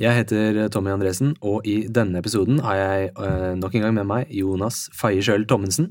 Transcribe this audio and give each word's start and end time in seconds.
Jeg 0.00 0.16
heter 0.18 0.68
Tommy 0.74 0.92
Andresen, 0.94 1.34
og 1.44 1.66
i 1.68 1.84
denne 1.92 2.20
episoden 2.20 2.60
har 2.64 2.78
jeg 2.78 3.10
eh, 3.14 3.52
nok 3.58 3.74
en 3.76 3.84
gang 3.86 3.94
med 3.96 4.08
meg 4.10 4.32
Jonas 4.34 4.88
Faye 4.96 5.22
Schjøll 5.24 5.46
Tommensen, 5.50 5.90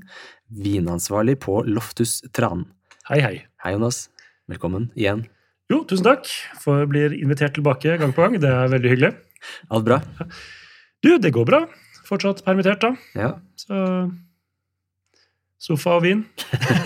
vinansvarlig 0.52 1.38
på 1.44 1.62
Loftus 1.68 2.20
Tranen. 2.36 2.66
Hei, 3.10 3.20
hei. 3.24 3.36
Hei, 3.64 3.74
Jonas. 3.76 4.08
Velkommen 4.52 4.90
igjen. 5.00 5.26
Jo, 5.72 5.82
tusen 5.88 6.06
takk. 6.08 6.28
For 6.62 6.86
blir 6.90 7.16
invitert 7.16 7.56
tilbake 7.58 7.98
gang 8.00 8.14
på 8.16 8.26
gang. 8.26 8.38
Det 8.40 8.52
er 8.52 8.72
veldig 8.72 8.92
hyggelig. 8.94 9.14
Alt 9.74 9.88
bra? 9.88 10.02
Du, 11.04 11.16
det 11.20 11.34
går 11.36 11.48
bra. 11.50 11.64
Fortsatt 12.08 12.44
permittert, 12.46 12.84
da. 12.84 12.94
Ja. 13.18 13.34
Så 13.60 13.80
Sofa 15.64 15.96
og 15.96 16.04
vin. 16.04 16.26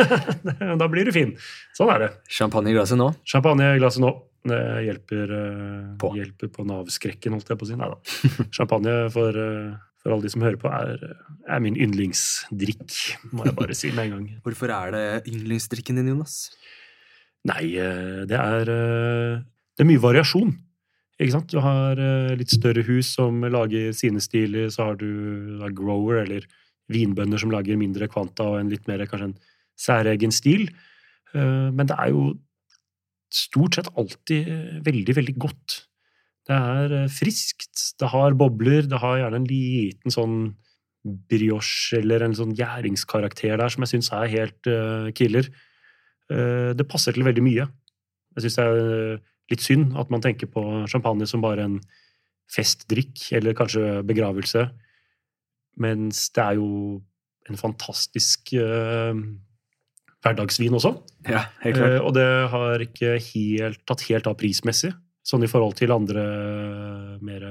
da 0.82 0.88
blir 0.92 1.08
du 1.08 1.14
fin. 1.16 1.34
Sånn 1.78 1.90
er 1.96 2.04
det. 2.04 2.10
Champagne 2.30 2.70
i 2.70 2.76
glasset 2.76 3.00
nå? 3.00 3.10
Champagne 3.26 3.72
i 3.74 3.80
glasset 3.82 4.04
nå. 4.04 4.12
Det 4.48 4.60
hjelper 4.86 5.32
eh, 5.34 5.88
På. 6.00 6.12
hjelper 6.16 6.52
på 6.54 6.66
Nav-skrekken, 6.68 7.34
holdt 7.36 7.50
jeg 7.52 7.60
på 7.60 7.66
å 7.66 7.70
si. 7.72 7.78
Nei 7.80 7.90
da. 7.90 7.98
Champagne 8.56 8.94
for, 9.14 9.40
eh, 9.42 9.72
for 10.04 10.14
alle 10.14 10.28
de 10.28 10.32
som 10.32 10.46
hører 10.46 10.60
på, 10.62 10.70
er, 10.70 11.02
er 11.50 11.64
min 11.64 11.80
yndlingsdrikk, 11.88 12.94
må 13.34 13.48
jeg 13.48 13.58
bare 13.58 13.78
si 13.78 13.92
med 13.96 14.06
en 14.06 14.14
gang. 14.14 14.30
Hvorfor 14.46 14.72
er 14.76 14.94
det 14.94 15.34
yndlingsdrikken 15.34 15.98
din, 16.00 16.14
Jonas? 16.14 16.38
Nei, 17.50 17.74
eh, 17.82 18.24
det 18.30 18.38
er 18.38 18.70
Det 18.70 19.84
er 19.86 19.90
mye 19.90 20.06
variasjon. 20.06 20.54
Du 21.18 21.58
har 21.66 21.98
litt 22.38 22.52
større 22.54 22.84
hus 22.86 23.16
som 23.18 23.42
lager 23.42 23.90
sine 23.98 24.22
stiler, 24.22 24.70
så 24.70 24.92
har 24.92 25.00
du 25.02 25.58
da 25.58 25.70
grower, 25.74 26.22
eller 26.22 26.46
vinbønder 26.92 27.42
som 27.42 27.52
lager 27.52 27.80
mindre 27.80 28.08
kvanta 28.12 28.46
og 28.48 28.60
en 28.62 28.72
litt 28.72 28.88
mer 28.90 29.04
kanskje 29.08 29.32
en 29.32 29.38
særegen 29.78 30.34
stil. 30.34 30.68
Eh, 31.34 31.70
Men 31.72 31.88
det 31.90 31.98
er 31.98 32.14
jo 32.14 32.38
stort 33.34 33.76
sett 33.76 33.92
alltid 33.96 34.48
eh, 34.48 34.80
veldig, 34.86 35.16
veldig 35.20 35.36
godt. 35.38 35.82
Det 36.48 36.56
er 36.56 36.96
eh, 37.04 37.12
friskt, 37.12 37.94
det 38.00 38.12
har 38.14 38.38
bobler, 38.40 38.88
det 38.88 39.02
har 39.04 39.20
gjerne 39.22 39.42
en 39.44 39.50
liten 39.50 40.14
sånn 40.14 40.38
brioche 41.08 42.02
eller 42.02 42.26
en 42.26 42.36
sånn 42.36 42.56
gjæringskarakter 42.58 43.56
der 43.60 43.72
som 43.72 43.84
jeg 43.84 43.94
syns 43.94 44.10
er 44.12 44.28
helt 44.28 44.68
killer. 45.16 45.46
Det 46.28 46.86
passer 46.92 47.16
til 47.16 47.24
veldig 47.24 47.44
mye. 47.46 47.68
Jeg 48.36 48.44
syns 48.44 48.58
det 48.58 48.66
er 48.66 49.22
litt 49.54 49.64
synd 49.64 49.96
at 50.02 50.12
man 50.12 50.26
tenker 50.26 50.50
på 50.52 50.64
champagne 50.92 51.24
som 51.30 51.46
bare 51.46 51.64
en 51.64 51.78
festdrikk 52.52 53.30
eller 53.40 53.56
kanskje 53.56 54.02
begravelse, 54.10 54.66
mens 55.82 56.28
det 56.36 56.44
er 56.44 56.58
jo 56.60 56.70
en 57.48 57.60
fantastisk 57.60 58.52
uh, 58.60 59.16
hverdagsvin 60.26 60.76
også. 60.78 60.94
Ja, 61.30 61.46
helt 61.64 61.80
klart. 61.80 61.96
Uh, 61.96 62.06
og 62.08 62.16
det 62.18 62.28
har 62.54 62.84
ikke 62.84 63.16
helt, 63.30 63.84
tatt 63.88 64.06
helt 64.10 64.30
av 64.30 64.38
prismessig. 64.40 64.92
Sånn 65.28 65.44
i 65.44 65.52
forhold 65.52 65.76
til 65.80 65.92
andre 65.96 66.24
mer 67.24 67.50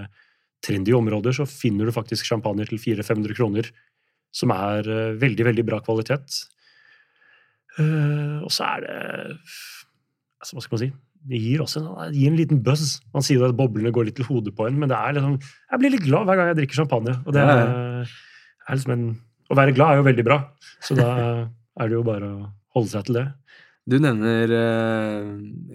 trendy 0.64 0.94
områder, 0.96 1.34
så 1.36 1.46
finner 1.48 1.88
du 1.88 1.94
faktisk 1.94 2.28
champagne 2.28 2.64
til 2.68 2.80
400-500 2.80 3.36
kroner, 3.36 3.70
som 4.34 4.52
er 4.56 4.88
uh, 4.88 5.16
veldig, 5.20 5.50
veldig 5.52 5.66
bra 5.68 5.80
kvalitet. 5.84 6.44
Og 7.76 8.48
så 8.48 8.64
er 8.64 8.78
det 8.86 8.92
altså, 10.40 10.54
Hva 10.56 10.62
skal 10.64 10.72
man 10.72 10.80
si? 10.80 10.86
Det 11.26 11.40
gir 11.42 11.62
også 11.64 11.82
en, 11.82 12.14
gir 12.14 12.30
en 12.30 12.38
liten 12.38 12.60
buzz. 12.64 12.98
Man 13.14 13.24
sier 13.26 13.44
at 13.46 13.56
boblene 13.58 13.92
går 13.94 14.08
litt 14.08 14.18
til 14.18 14.28
hodet 14.28 14.54
på 14.56 14.68
en, 14.68 14.76
men 14.80 14.90
det 14.92 14.98
er 14.98 15.16
liksom, 15.16 15.38
jeg 15.42 15.82
blir 15.82 15.94
litt 15.96 16.04
glad 16.06 16.28
hver 16.28 16.40
gang 16.40 16.52
jeg 16.52 16.60
drikker 16.60 16.82
champagne. 16.82 17.16
Og 17.24 17.34
det 17.36 17.42
er, 17.42 17.72
er 18.66 18.78
liksom 18.78 18.94
en, 18.94 19.08
å 19.50 19.58
være 19.58 19.74
glad 19.76 19.94
er 19.94 20.00
jo 20.00 20.06
veldig 20.10 20.26
bra, 20.26 20.38
så 20.82 20.98
da 20.98 21.10
er 21.16 21.90
det 21.90 21.98
jo 21.98 22.04
bare 22.06 22.30
å 22.30 22.46
holde 22.76 22.92
seg 22.92 23.08
til 23.08 23.20
det. 23.20 23.26
Du 23.86 24.00
nevner 24.02 24.50
eh, 24.50 25.26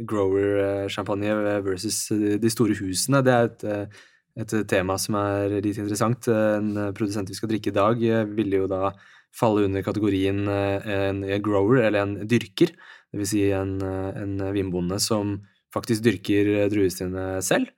grower-champagne 0.08 1.36
versus 1.64 2.04
de 2.12 2.52
store 2.52 2.76
husene. 2.76 3.22
Det 3.24 3.36
er 3.36 3.48
et, 3.48 3.64
eh, 3.64 4.02
et 4.44 4.56
tema 4.68 4.98
som 5.00 5.16
er 5.22 5.62
litt 5.64 5.80
interessant. 5.80 6.28
En 6.28 6.74
produsent 6.98 7.32
vi 7.32 7.38
skal 7.40 7.54
drikke 7.54 7.72
i 7.72 7.78
dag, 7.78 8.04
eh, 8.04 8.28
ville 8.28 8.64
jo 8.64 8.68
da 8.72 8.92
falle 9.36 9.66
under 9.68 9.84
kategorien 9.86 10.44
eh, 10.52 10.92
en 11.08 11.24
grower, 11.44 11.86
eller 11.86 12.04
en 12.04 12.16
dyrker. 12.28 12.74
Det 13.12 13.20
vil 13.20 13.28
si 13.28 13.44
en, 13.52 13.78
en 13.84 14.36
vinbonde 14.56 15.00
som 15.04 15.40
faktisk 15.74 16.06
dyrker 16.06 16.70
druene 16.72 16.94
sine 16.94 17.26
selv. 17.44 17.72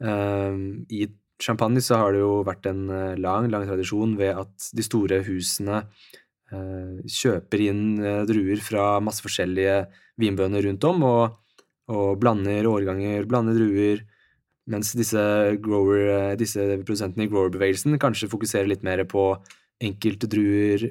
Eh, 0.00 0.60
I 0.88 1.08
champagne 1.42 1.82
så 1.84 2.00
har 2.00 2.14
det 2.14 2.22
jo 2.22 2.40
vært 2.46 2.66
en 2.70 2.86
lang, 3.20 3.50
lang 3.52 3.66
tradisjon 3.68 4.16
ved 4.18 4.32
at 4.40 4.70
de 4.74 4.84
store 4.86 5.20
husene 5.28 5.84
eh, 6.52 7.00
kjøper 7.04 7.64
inn 7.68 7.82
eh, 8.02 8.22
druer 8.28 8.62
fra 8.64 8.98
masse 9.04 9.24
forskjellige 9.24 9.82
vinbønder 10.20 10.64
rundt 10.68 10.86
om, 10.88 11.04
og, 11.06 11.64
og 11.92 12.18
blander 12.22 12.68
årganger, 12.70 13.26
blander 13.30 13.58
druer, 13.58 14.04
mens 14.68 14.92
disse, 14.98 15.22
grower, 15.64 16.04
eh, 16.14 16.36
disse 16.40 16.64
produsentene 16.82 17.26
i 17.26 17.32
grower-bevegelsen 17.32 17.98
kanskje 18.02 18.30
fokuserer 18.32 18.70
litt 18.70 18.86
mer 18.86 19.04
på 19.08 19.30
enkelte 19.78 20.26
druer, 20.26 20.88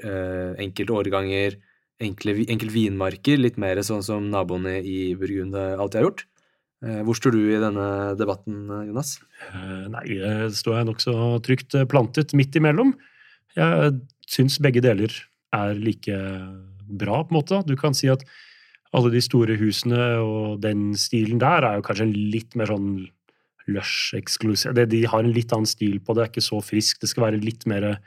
enkelte 0.64 0.94
årganger, 0.96 1.58
enkle, 2.02 2.34
vi- 2.34 2.46
vinmarker, 2.48 3.38
litt 3.38 3.58
mer 3.58 3.76
sånn 3.78 4.04
som 4.04 4.30
naboene 4.30 4.84
i 4.84 5.16
Burgund 5.16 5.56
alltid 5.56 6.02
har 6.02 6.10
gjort. 6.12 6.26
Eh, 6.84 7.02
Hvor 7.02 7.16
står 7.18 7.32
du 7.34 7.40
i 7.50 7.60
denne 7.60 8.16
debatten, 8.18 8.70
eh, 8.70 8.86
Jonas? 8.88 9.20
Eh, 9.52 9.88
Nei, 9.90 10.06
står 10.54 10.78
jeg 10.78 10.86
nokså 10.86 11.42
trygt 11.42 11.74
eh, 11.74 11.86
plantet 11.86 12.34
midt 12.34 12.54
imellom. 12.54 12.94
Jeg 13.56 14.02
syns 14.30 14.60
begge 14.62 14.82
deler 14.82 15.10
er 15.54 15.74
like 15.74 16.14
bra, 16.88 17.24
på 17.24 17.32
en 17.34 17.42
måte. 17.42 17.66
Du 17.66 17.76
kan 17.76 17.94
si 17.94 18.08
at 18.08 18.24
alle 18.94 19.10
de 19.12 19.20
store 19.20 19.58
husene 19.58 19.98
og 20.22 20.62
den 20.62 20.94
stilen 20.94 21.40
der 21.40 21.66
er 21.66 21.76
jo 21.78 21.88
kanskje 21.88 22.14
litt 22.14 22.56
mer 22.56 22.68
sånn 22.68 23.08
lush 23.68 24.14
eksklusiv. 24.14 24.76
De 24.88 25.04
har 25.06 25.24
en 25.24 25.34
litt 25.34 25.52
annen 25.52 25.66
stil 25.68 26.00
på 26.00 26.14
det, 26.14 26.22
det 26.22 26.28
er 26.28 26.34
ikke 26.36 26.46
så 26.46 26.62
frisk. 26.64 27.00
Det 27.02 27.10
skal 27.10 27.32
være 27.32 27.44
litt 27.44 27.66
mer 27.66 27.98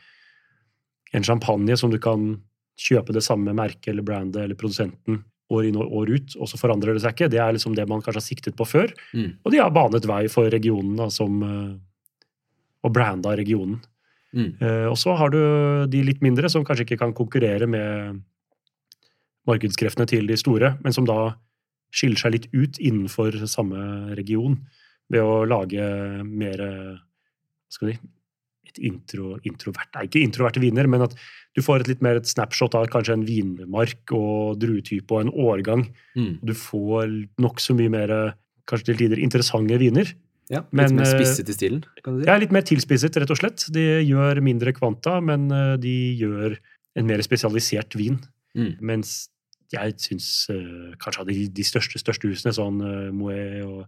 en 1.12 1.22
champagne 1.26 1.76
som 1.76 1.90
du 1.90 1.98
kan 1.98 2.40
kjøpe 2.80 3.14
det 3.16 3.24
samme 3.24 3.52
merket 3.56 3.92
eller 3.92 4.06
brandet 4.06 4.44
eller 4.44 4.58
produsenten 4.58 5.24
år 5.50 5.66
inn 5.66 5.78
og 5.80 5.94
år 6.00 6.12
ut, 6.14 6.34
og 6.38 6.48
så 6.48 6.58
forandrer 6.60 6.94
det 6.94 7.02
seg 7.04 7.14
ikke. 7.16 7.30
Det 7.32 7.40
er 7.42 7.54
liksom 7.56 7.74
det 7.74 7.86
man 7.90 8.02
kanskje 8.04 8.20
har 8.20 8.26
siktet 8.26 8.56
på 8.58 8.66
før. 8.68 8.92
Mm. 9.10 9.30
Og 9.42 9.52
de 9.52 9.60
har 9.60 9.72
banet 9.74 10.06
vei 10.06 10.24
for 10.30 10.50
regionen, 10.52 10.94
da, 11.00 11.10
som 11.12 11.40
eh, 11.46 11.78
Og 12.80 12.92
branda 12.96 13.34
regionen. 13.36 13.80
Mm. 14.32 14.54
Eh, 14.62 14.86
og 14.88 14.96
så 14.96 15.12
har 15.18 15.32
du 15.34 15.40
de 15.90 16.02
litt 16.06 16.22
mindre, 16.24 16.48
som 16.48 16.64
kanskje 16.64 16.86
ikke 16.86 17.00
kan 17.02 17.12
konkurrere 17.12 17.66
med 17.68 18.22
markedskreftene 19.50 20.06
til 20.08 20.30
de 20.30 20.38
store, 20.38 20.76
men 20.84 20.94
som 20.94 21.04
da 21.08 21.34
skiller 21.92 22.20
seg 22.20 22.36
litt 22.36 22.46
ut 22.54 22.78
innenfor 22.78 23.36
samme 23.50 24.14
region 24.14 24.54
ved 25.10 25.26
å 25.26 25.42
lage 25.48 25.82
mer 26.24 26.62
eh, 26.62 26.96
skal 27.70 27.90
vi 27.90 27.98
et 28.68 28.80
intro, 28.86 29.34
introvert 29.46 29.88
Nei, 29.96 30.06
ikke 30.06 30.22
introverte 30.22 30.62
viner, 30.62 30.88
men 30.90 31.04
at 31.06 31.14
du 31.56 31.62
får 31.64 31.84
et 31.84 31.92
litt 31.94 32.02
mer 32.04 32.20
et 32.20 32.28
snapshot 32.28 32.76
av 32.78 32.88
kanskje 32.92 33.16
en 33.18 33.26
vinmark 33.26 34.12
og 34.14 34.60
druetype 34.62 35.16
og 35.16 35.24
en 35.24 35.32
årgang. 35.32 35.86
Mm. 36.14 36.34
Du 36.46 36.54
får 36.54 37.10
nokså 37.42 37.74
mye 37.78 37.92
mer, 37.92 38.12
kanskje 38.70 38.92
til 38.92 39.00
tider, 39.04 39.22
interessante 39.22 39.80
viner. 39.82 40.12
Ja, 40.50 40.64
litt 40.66 40.74
Men, 40.74 40.96
mer 40.98 41.06
eh, 41.06 41.14
spisset 41.14 41.50
i 41.50 41.54
stilen, 41.54 41.82
kan 42.02 42.16
du 42.16 42.24
si. 42.24 42.28
Er 42.30 42.42
litt 42.42 42.54
mer 42.54 42.66
tilspisset, 42.66 43.18
rett 43.22 43.30
og 43.30 43.38
slett. 43.38 43.68
De 43.74 43.84
gjør 44.02 44.42
mindre 44.42 44.74
kvanta, 44.74 45.20
men 45.22 45.46
eh, 45.54 45.74
de 45.82 45.96
gjør 46.18 46.56
en 46.98 47.06
mer 47.06 47.22
spesialisert 47.22 47.94
vin. 47.98 48.18
Mm. 48.58 48.72
Mens 48.90 49.30
jeg 49.70 49.94
syns 50.02 50.30
eh, 50.50 50.90
kanskje 51.02 51.22
av 51.22 51.30
de, 51.30 51.44
de 51.54 51.66
største, 51.66 52.02
største 52.02 52.30
husene, 52.30 52.54
sånn 52.56 52.82
Moët 53.14 53.62
og 53.66 53.84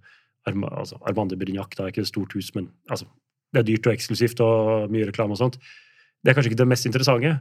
Arma, 0.46 0.70
altså 0.82 0.98
Armande 1.06 1.38
Brignac, 1.38 1.74
det 1.74 1.82
er 1.82 1.90
ikke 1.92 2.04
et 2.04 2.10
stort 2.10 2.34
hus, 2.38 2.52
men 2.54 2.70
altså, 2.90 3.06
det 3.52 3.60
er 3.60 3.68
dyrt 3.68 3.88
og 3.88 3.94
eksklusivt 3.94 4.40
og 4.44 4.90
mye 4.92 5.08
reklame 5.08 5.36
og 5.36 5.40
sånt. 5.40 5.58
Det 6.22 6.30
er 6.30 6.36
kanskje 6.38 6.52
ikke 6.52 6.62
det 6.62 6.68
mest 6.70 6.86
interessante, 6.88 7.32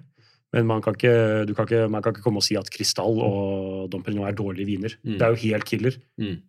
men 0.51 0.67
man 0.67 0.81
kan 0.83 0.97
ikke, 0.97 1.45
du 1.47 1.53
kan 1.55 1.67
ikke, 1.69 1.85
man 1.91 2.03
kan 2.03 2.11
ikke 2.15 2.23
komme 2.25 2.41
og 2.41 2.45
si 2.45 2.57
at 2.59 2.69
Kristall 2.73 3.21
og 3.23 3.85
Dom 3.93 4.03
Perignon 4.03 4.27
er 4.27 4.35
dårlige 4.35 4.67
viner. 4.67 4.97
Mm. 5.05 5.15
Det 5.15 5.21
er 5.27 5.31
jo 5.35 5.43
helt 5.45 5.69
killer, 5.69 5.97
Mm. 6.19 6.41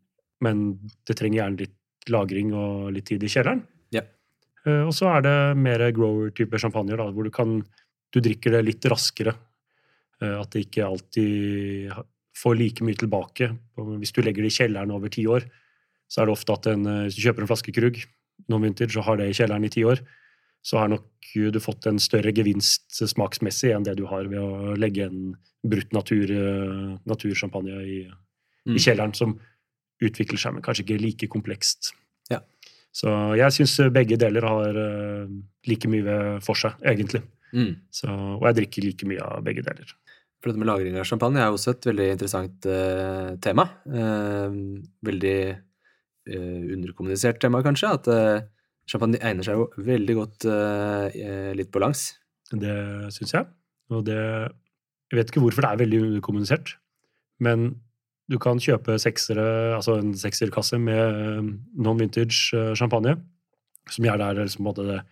men 0.43 0.65
det 1.07 1.17
trenger 1.17 1.39
gjerne 1.43 1.63
litt 1.63 2.11
lagring 2.11 2.51
og 2.53 2.91
litt 2.97 3.07
tid 3.07 3.23
i 3.23 3.31
kjelleren. 3.31 3.63
Yeah. 3.95 4.09
Uh, 4.67 4.89
og 4.89 4.93
så 4.97 5.07
er 5.13 5.23
det 5.23 5.37
mer 5.57 5.85
grower-type 5.95 6.59
champagner, 6.59 6.97
da, 6.99 7.11
hvor 7.15 7.23
du 7.23 7.31
kan 7.31 7.61
du 8.13 8.21
drikker 8.21 8.51
det 8.53 8.65
litt 8.67 8.85
raskere. 8.91 9.37
Uh, 10.21 10.41
At 10.43 10.51
det 10.51 10.67
ikke 10.67 10.85
alltid 10.89 11.93
får 12.37 12.57
like 12.59 12.83
mye 12.85 12.99
tilbake. 12.99 13.53
Hvis 14.01 14.13
du 14.13 14.23
legger 14.23 14.43
det 14.43 14.51
i 14.51 14.57
kjelleren 14.57 14.91
over 14.91 15.09
ti 15.13 15.27
år, 15.29 15.47
så 16.09 16.23
er 16.23 16.27
det 16.27 16.35
ofte 16.35 16.53
at 16.53 16.67
en, 16.73 16.87
eh, 16.87 17.03
hvis 17.07 17.17
du 17.17 17.23
kjøper 17.25 17.45
en 17.45 17.49
flaske 17.49 17.73
Krug, 17.73 17.99
noen 18.49 18.69
vinter, 18.69 18.91
så 18.91 19.05
har 19.07 19.19
det 19.21 19.31
i 19.31 19.37
kjelleren 19.37 19.65
i 19.67 19.73
ti 19.73 19.85
år. 19.89 20.03
så 20.63 20.79
har 20.79 20.89
nok 20.93 21.09
du 21.35 21.59
fått 21.59 21.87
en 21.91 21.99
større 21.99 22.31
gevinst 22.31 22.95
smaksmessig 22.95 23.73
enn 23.75 23.83
det 23.83 23.97
du 23.99 24.05
har 24.07 24.29
ved 24.31 24.39
å 24.39 24.77
legge 24.79 25.09
en 25.09 25.33
brutt 25.67 25.91
natur, 25.93 26.31
eh, 26.31 26.99
natursjampanje 27.05 27.81
i, 27.83 27.97
Mm. 28.67 28.77
i 28.77 28.79
kjelleren, 28.79 29.15
som 29.15 29.41
utvikler 30.01 30.39
seg, 30.39 30.55
men 30.55 30.63
kanskje 30.63 30.85
ikke 30.85 31.01
like 31.03 31.27
komplekst. 31.27 31.93
Ja. 32.31 32.39
Så 32.93 33.09
jeg 33.37 33.51
syns 33.51 33.93
begge 33.93 34.17
deler 34.17 34.47
har 34.47 34.77
eh, 34.77 35.27
like 35.67 35.89
mye 35.89 36.41
for 36.41 36.55
seg, 36.55 36.79
egentlig. 36.85 37.23
Mm. 37.53 37.77
Så, 37.91 38.07
og 38.09 38.47
jeg 38.47 38.61
drikker 38.61 38.87
like 38.87 39.09
mye 39.09 39.21
av 39.21 39.43
begge 39.43 39.65
deler. 39.67 39.91
For 40.43 40.51
dette 40.51 40.59
med 40.59 40.71
lagring 40.71 40.97
av 40.99 41.07
champagne 41.07 41.39
er 41.39 41.51
også 41.51 41.75
et 41.77 41.87
veldig 41.87 42.07
interessant 42.17 42.67
uh, 42.67 43.37
tema. 43.39 43.69
Uh, 43.87 44.83
veldig 45.07 45.37
underkommunisert 46.27 47.41
tema, 47.43 47.63
kanskje. 47.65 47.93
At 47.99 48.11
eh, 48.13 48.45
champagne 48.91 49.21
egner 49.23 49.47
seg 49.47 49.59
jo 49.59 49.69
veldig 49.87 50.19
godt 50.19 50.49
eh, 50.51 51.21
eh, 51.23 51.53
litt 51.59 51.73
på 51.75 51.83
langs. 51.83 52.13
Det 52.53 52.77
syns 53.15 53.37
jeg. 53.39 53.49
Og 53.93 54.05
det 54.07 54.19
Jeg 55.13 55.19
vet 55.19 55.29
ikke 55.29 55.43
hvorfor 55.45 55.61
det 55.61 55.71
er 55.71 55.81
veldig 55.83 55.99
underkommunisert, 56.07 56.71
men 57.45 57.75
du 58.33 58.39
kan 58.41 58.57
kjøpe 58.63 58.95
seksere, 59.03 59.75
altså 59.77 59.99
en 60.01 60.15
sekserkasse 60.17 60.79
med 60.81 61.01
eh, 61.03 61.51
non-vintage 61.85 62.57
eh, 62.57 62.73
champagne, 62.79 63.19
som 63.93 64.07
gjerne 64.07 64.31
er 64.31 64.41
liksom 64.41 64.71
det 64.79 65.03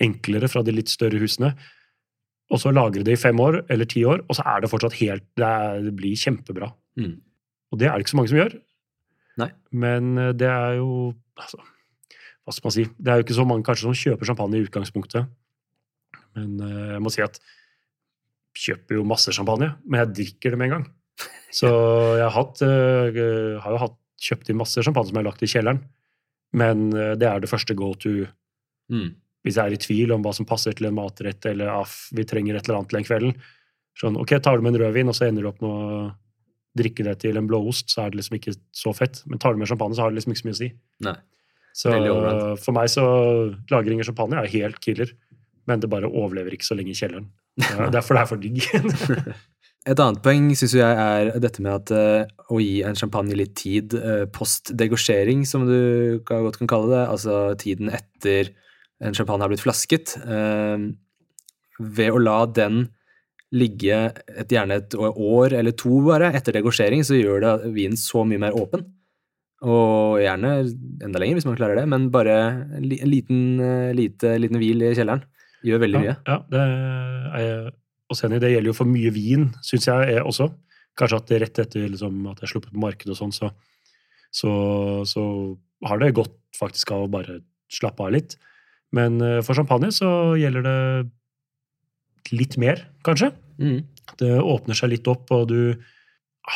enklere 0.00 0.48
fra 0.48 0.62
de 0.64 0.72
litt 0.72 0.88
større 0.88 1.20
husene, 1.20 1.52
og 2.52 2.60
så 2.62 2.72
lagre 2.72 3.04
det 3.04 3.16
i 3.16 3.20
fem 3.20 3.38
år 3.40 3.62
eller 3.72 3.88
ti 3.88 4.06
år, 4.08 4.24
og 4.24 4.38
så 4.38 4.46
er 4.54 4.62
det 4.62 4.70
fortsatt 4.72 4.96
helt 5.00 5.24
Det, 5.36 5.44
er, 5.44 5.82
det 5.84 5.92
blir 5.96 6.16
kjempebra. 6.16 6.70
Mm. 6.96 7.14
Og 7.72 7.80
det 7.80 7.88
er 7.88 7.96
det 7.96 8.04
ikke 8.04 8.14
så 8.14 8.18
mange 8.20 8.32
som 8.32 8.40
gjør. 8.40 8.56
Nei. 9.40 9.48
Men 9.72 10.16
eh, 10.20 10.32
det 10.36 10.48
er 10.50 10.78
jo 10.80 11.12
altså, 11.40 11.60
Hva 12.42 12.54
skal 12.54 12.68
man 12.68 12.74
si? 12.74 12.84
Det 12.98 13.12
er 13.12 13.20
jo 13.20 13.26
ikke 13.26 13.38
så 13.38 13.46
mange 13.48 13.66
kanskje 13.66 13.86
som 13.86 13.96
kjøper 13.96 14.28
champagne 14.28 14.58
i 14.58 14.66
utgangspunktet. 14.66 15.30
Men 16.36 16.58
eh, 16.66 16.92
jeg 16.96 17.04
må 17.04 17.12
si 17.14 17.24
at 17.24 17.38
jeg 17.38 18.66
kjøper 18.66 18.98
jo 18.98 19.08
masse 19.08 19.32
champagne, 19.32 19.70
men 19.86 20.02
jeg 20.02 20.14
drikker 20.18 20.52
det 20.52 20.60
med 20.60 20.68
en 20.68 20.76
gang. 20.76 20.86
Så 21.58 21.68
jeg 21.68 22.26
har, 22.26 22.34
hatt, 22.36 22.60
eh, 22.66 23.22
har 23.64 23.76
jo 23.76 23.82
hatt, 23.86 23.98
kjøpt 24.22 24.52
inn 24.52 24.60
masse 24.60 24.78
champagne 24.84 25.08
som 25.08 25.16
jeg 25.16 25.24
har 25.24 25.30
lagt 25.32 25.42
i 25.42 25.50
kjelleren. 25.50 25.80
Men 26.54 26.90
det 26.92 27.26
er 27.26 27.40
det 27.42 27.48
første 27.50 27.74
go 27.74 27.88
to 27.98 28.26
Mm. 28.92 29.14
hvis 29.46 29.56
jeg 29.56 29.64
er 29.70 29.74
i 29.74 29.80
tvil 29.80 30.12
om 30.12 30.22
hva 30.24 30.34
som 30.36 30.46
passer 30.46 30.74
til 30.76 30.86
en 30.88 30.94
matrett, 30.94 31.46
eller 31.48 31.70
aff, 31.72 32.10
vi 32.12 32.26
trenger 32.28 32.58
et 32.58 32.66
eller 32.66 32.80
annet 32.80 32.90
til 32.90 32.98
den 32.98 33.06
kvelden. 33.06 33.32
Sånn, 33.98 34.18
ok, 34.20 34.34
tar 34.42 34.58
du 34.58 34.64
med 34.64 34.74
en 34.74 34.82
rødvin, 34.82 35.08
og 35.08 35.16
så 35.16 35.26
ender 35.28 35.44
du 35.44 35.48
opp 35.50 35.62
med 35.64 36.12
drikke 36.78 37.04
det 37.06 37.18
til 37.24 37.36
en 37.38 37.48
blåost, 37.48 37.90
så 37.92 38.04
er 38.04 38.12
det 38.12 38.20
liksom 38.20 38.38
ikke 38.38 38.56
så 38.76 38.94
fett. 38.96 39.20
Men 39.28 39.40
tar 39.42 39.54
du 39.54 39.60
med 39.60 39.70
champagne, 39.70 39.96
så 39.96 40.06
har 40.06 40.12
det 40.12 40.20
liksom 40.20 40.34
ikke 40.34 40.42
så 40.42 40.48
mye 40.48 40.56
å 40.56 40.60
si. 40.62 40.70
Nei. 41.06 41.18
Så 41.76 41.92
for 42.60 42.76
meg 42.76 42.90
så 42.92 43.04
lagring 43.72 44.02
av 44.02 44.08
champagne 44.10 44.40
er 44.40 44.50
helt 44.52 44.80
killer, 44.84 45.14
men 45.68 45.80
det 45.80 45.88
bare 45.92 46.10
overlever 46.10 46.52
ikke 46.56 46.68
så 46.68 46.76
lenge 46.76 46.92
i 46.92 46.98
kjelleren. 46.98 47.30
Er 47.64 47.92
Derfor 47.92 48.16
det 48.16 48.22
er 48.22 48.30
for 48.30 48.42
digg. 48.42 48.60
Et 49.90 49.98
annet 49.98 50.20
poeng 50.22 50.44
syns 50.54 50.76
jeg 50.78 50.98
er 51.04 51.32
dette 51.42 51.62
med 51.64 51.72
at 51.74 51.90
uh, 51.90 52.44
å 52.54 52.60
gi 52.62 52.84
en 52.86 52.98
champagne 52.98 53.34
litt 53.34 53.56
tid 53.58 53.96
uh, 53.98 54.28
post 54.30 54.70
degosjering, 54.78 55.42
som 55.48 55.64
du 55.66 56.20
godt 56.28 56.60
kan 56.60 56.70
kalle 56.70 56.92
det, 56.92 57.00
altså 57.10 57.38
tiden 57.58 57.90
etter 57.90 58.52
en 59.02 59.16
champagne 59.16 59.42
har 59.42 59.50
blitt 59.50 59.64
flasket. 59.64 60.14
uh, 60.22 60.92
ved 61.82 62.14
å 62.14 62.20
la 62.20 62.44
den 62.46 62.84
ligge 63.52 63.98
et, 64.32 64.48
gjerne 64.48 64.80
et 64.80 64.96
år 64.96 65.54
eller 65.58 65.76
to 65.76 66.00
bare 66.06 66.32
etter 66.36 66.56
degosjering, 66.56 67.04
så 67.04 67.18
gjør 67.18 67.44
det 67.44 67.72
vinen 67.74 67.98
så 68.00 68.24
mye 68.28 68.40
mer 68.40 68.56
åpen. 68.58 68.86
Og 69.62 70.18
gjerne 70.18 70.54
enda 71.04 71.20
lenger, 71.22 71.38
hvis 71.38 71.46
man 71.46 71.58
klarer 71.58 71.78
det, 71.78 71.84
men 71.90 72.08
bare 72.14 72.36
en 72.78 72.88
liten, 72.88 73.60
eh, 73.62 73.92
lite, 73.94 74.34
liten 74.40 74.58
hvil 74.58 74.82
i 74.88 74.94
kjelleren 74.96 75.22
gjør 75.62 75.84
veldig 75.84 76.00
mye. 76.02 76.14
Ja, 76.26 76.34
ja, 76.34 76.38
det 76.50 76.62
er 76.62 77.44
jeg 77.44 77.74
også 78.10 78.26
enig 78.26 78.40
i. 78.40 78.42
Det 78.42 78.52
gjelder 78.54 78.72
jo 78.72 78.78
for 78.80 78.90
mye 78.90 79.12
vin, 79.14 79.46
syns 79.62 79.86
jeg 79.86 80.24
også. 80.24 80.48
Kanskje 80.98 81.20
at 81.22 81.34
rett 81.44 81.60
etter 81.62 81.86
liksom, 81.92 82.18
at 82.32 82.42
jeg 82.42 82.48
er 82.48 82.52
sluppet 82.56 82.74
på 82.74 82.82
markedet 82.82 83.14
og 83.14 83.20
sånn, 83.20 83.36
så, 83.36 83.52
så, 84.34 84.50
så 85.08 85.22
har 85.86 86.02
det 86.02 86.14
gått 86.18 86.34
faktisk 86.58 86.92
av 86.96 87.06
å 87.06 87.12
bare 87.12 87.40
slappe 87.72 88.02
av 88.04 88.12
litt. 88.16 88.36
Men 88.96 89.20
eh, 89.24 89.40
for 89.46 89.56
champagne 89.56 89.92
så 89.94 90.34
gjelder 90.40 90.66
det 90.66 92.34
litt 92.34 92.58
mer, 92.60 92.82
kanskje. 93.06 93.30
Mm. 93.58 93.82
Det 94.20 94.32
åpner 94.38 94.78
seg 94.78 94.92
litt 94.94 95.08
opp, 95.10 95.30
og 95.34 95.48
du 95.50 95.74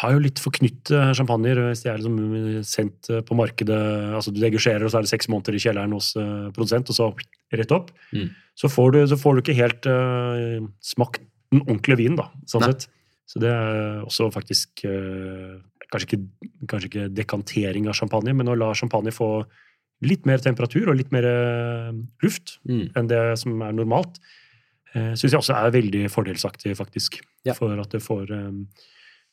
har 0.01 0.17
jo 0.17 0.23
litt 0.25 0.41
forknytte 0.43 1.13
champagner 1.15 1.61
hvis 1.69 1.85
de 1.85 1.91
er 1.93 2.01
liksom 2.01 2.65
sendt 2.67 3.11
på 3.29 3.37
markedet. 3.39 3.79
altså 4.19 4.33
Du 4.35 4.41
degusjerer, 4.43 4.83
og 4.83 4.91
så 4.91 4.99
er 4.99 5.07
det 5.07 5.13
seks 5.13 5.31
måneder 5.31 5.55
i 5.55 5.63
kjelleren 5.63 5.95
hos 5.95 6.11
eh, 6.19 6.49
produsent, 6.57 6.91
og 6.91 6.99
så 6.99 7.07
rett 7.55 7.75
opp. 7.75 7.93
Mm. 8.11 8.33
Så, 8.59 8.71
får 8.73 8.97
du, 8.97 9.01
så 9.13 9.19
får 9.21 9.37
du 9.37 9.45
ikke 9.45 9.61
helt 9.61 9.87
uh, 9.87 10.65
smakt 10.83 11.23
den 11.55 11.63
ordentlige 11.63 12.01
vinen, 12.01 12.19
da, 12.19 12.31
sånn 12.51 12.65
sett. 12.67 12.89
Så 13.31 13.43
det 13.43 13.51
er 13.53 14.03
også 14.07 14.27
faktisk 14.35 14.83
uh, 14.89 15.61
kanskje, 15.93 16.09
ikke, 16.09 16.51
kanskje 16.71 16.91
ikke 16.91 17.07
dekantering 17.15 17.87
av 17.91 17.99
champagne, 17.99 18.35
men 18.35 18.51
å 18.51 18.59
la 18.59 18.73
champagne 18.79 19.15
få 19.15 19.31
litt 20.05 20.27
mer 20.29 20.43
temperatur 20.43 20.91
og 20.91 20.99
litt 20.99 21.15
mer 21.15 21.29
uh, 21.31 21.95
luft 22.25 22.59
Mm. 22.67 22.89
enn 22.99 23.13
det 23.13 23.23
som 23.39 23.63
er 23.63 23.77
normalt, 23.77 24.19
syns 25.17 25.33
jeg 25.33 25.41
også 25.41 25.57
er 25.57 25.73
veldig 25.75 26.05
fordelsaktig, 26.13 26.75
faktisk. 26.79 27.21
Ja. 27.47 27.57
For 27.57 27.75
at 27.83 27.95
det 27.95 28.03
får 28.05 28.31
eh, 28.35 28.53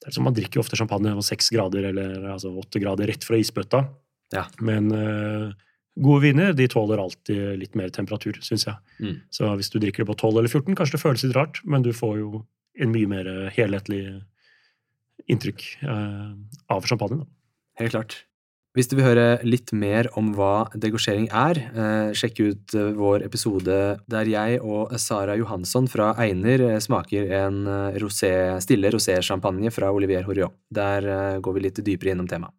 Det 0.02 0.10
er 0.10 0.16
som 0.16 0.26
Man 0.28 0.36
drikker 0.36 0.60
ofte 0.60 0.80
champagne 0.80 1.14
på 1.16 1.26
seks 1.26 1.52
grader 1.54 1.90
eller 1.92 2.26
altså 2.34 2.52
åtte 2.60 2.82
grader 2.84 3.08
rett 3.08 3.24
fra 3.24 3.40
isbøtta. 3.40 3.86
Ja. 4.36 4.48
Men 4.60 4.92
eh, 4.92 5.54
gode 6.04 6.24
viner 6.26 6.58
de 6.58 6.68
tåler 6.68 7.00
alltid 7.00 7.62
litt 7.62 7.78
mer 7.80 7.94
temperatur, 7.94 8.40
syns 8.42 8.68
jeg. 8.68 8.76
Mm. 9.00 9.22
Så 9.32 9.54
hvis 9.60 9.72
du 9.72 9.80
drikker 9.80 10.04
det 10.04 10.12
på 10.12 10.18
12 10.20 10.42
eller 10.42 10.50
14, 10.52 10.76
kanskje 10.76 10.98
det 10.98 11.04
føles 11.06 11.26
litt 11.28 11.38
rart, 11.38 11.62
men 11.64 11.86
du 11.86 11.94
får 11.96 12.20
jo 12.20 12.44
en 12.82 12.94
mye 12.94 13.08
mer 13.08 13.30
helhetlig 13.54 14.04
inntrykk 15.32 15.66
eh, 15.86 16.30
av 16.74 16.86
champagne. 16.90 17.22
Da. 17.22 17.30
Helt 17.84 17.96
klart. 17.96 18.18
Hvis 18.74 18.88
du 18.90 18.96
vil 18.98 19.06
høre 19.06 19.26
litt 19.46 19.70
mer 19.78 20.08
om 20.18 20.32
hva 20.34 20.66
degosjering 20.74 21.28
er, 21.30 21.60
eh, 21.62 22.10
sjekk 22.18 22.40
ut 22.42 22.74
eh, 22.74 22.90
vår 22.98 23.22
episode 23.22 23.76
der 24.10 24.26
jeg 24.32 24.62
og 24.66 24.96
Sara 24.98 25.36
Johansson 25.38 25.86
fra 25.86 26.16
Einer 26.18 26.64
eh, 26.72 26.80
smaker 26.82 27.30
en 27.38 27.68
rosé, 28.02 28.34
stille 28.66 28.90
rosé-champagne 28.90 29.70
fra 29.70 29.92
Olivier 29.94 30.26
Horiot. 30.26 30.58
Der 30.74 31.38
går 31.38 31.54
vi 31.54 31.66
litt 31.68 31.86
dypere 31.86 32.16
innom 32.16 32.26
temaet. 32.26 32.58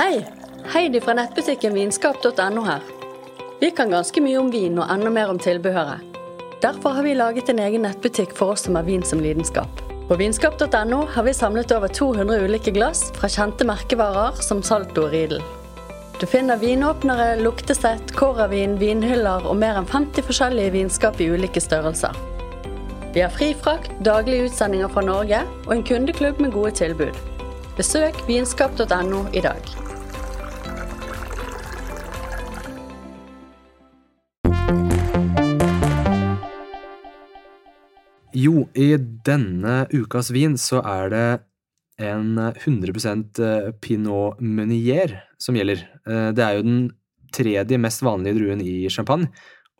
Hei! 0.00 0.24
Heidi 0.72 1.02
fra 1.04 1.18
nettbutikken 1.20 1.76
vinskap.no 1.76 2.64
her. 2.64 2.86
Vi 3.60 3.70
kan 3.76 3.92
ganske 3.92 4.24
mye 4.24 4.40
om 4.40 4.48
vin 4.52 4.80
og 4.80 4.88
enda 4.88 5.12
mer 5.12 5.28
om 5.34 5.40
tilbehøret. 5.40 6.00
Derfor 6.64 6.96
har 6.96 7.04
vi 7.04 7.12
laget 7.12 7.52
en 7.52 7.60
egen 7.60 7.84
nettbutikk 7.84 8.32
for 8.32 8.56
oss 8.56 8.64
som 8.64 8.80
har 8.80 8.88
vin 8.88 9.04
som 9.04 9.20
lidenskap. 9.20 9.85
På 10.08 10.16
vinskap.no 10.16 11.06
har 11.10 11.22
vi 11.22 11.34
samlet 11.34 11.72
over 11.72 11.88
200 11.88 12.36
ulike 12.36 12.70
glass 12.70 13.12
fra 13.12 13.28
kjente 13.28 13.66
merkevarer 13.66 14.36
som 14.38 14.60
Salto 14.62 15.02
og 15.02 15.10
Riedel. 15.10 15.40
Du 16.20 16.26
finner 16.30 16.60
vinåpnere, 16.62 17.40
luktesett, 17.42 18.12
kåravin, 18.14 18.76
vinhyller 18.78 19.48
og 19.50 19.58
mer 19.58 19.80
enn 19.80 19.88
50 19.90 20.28
forskjellige 20.28 20.76
vinskap 20.76 21.18
i 21.20 21.26
ulike 21.34 21.60
størrelser. 21.60 22.14
Vi 23.16 23.24
har 23.24 23.34
fri 23.34 23.50
frakt, 23.58 23.90
daglige 24.06 24.46
utsendinger 24.46 24.94
fra 24.94 25.02
Norge 25.02 25.42
og 25.66 25.74
en 25.74 25.84
kundeklubb 25.90 26.38
med 26.38 26.54
gode 26.54 26.76
tilbud. 26.78 27.18
Besøk 27.74 28.22
vinskap.no 28.30 29.26
i 29.34 29.42
dag. 29.42 29.74
Jo, 38.36 38.66
i 38.76 38.90
denne 39.24 39.86
ukas 39.96 40.28
vin 40.34 40.58
så 40.60 40.82
er 40.84 41.12
det 41.12 41.28
en 42.04 42.34
100% 42.36 43.40
pinot 43.80 44.42
meunier 44.44 45.14
som 45.40 45.56
gjelder. 45.56 45.86
Eh, 46.04 46.32
Det 46.36 46.44
er 46.44 46.58
jo 46.58 46.66
den 46.66 46.90
tredje 47.32 47.78
mest 47.80 48.02
vanlige 48.04 48.36
druen 48.36 48.60
i 48.60 48.88
champagne, 48.92 49.30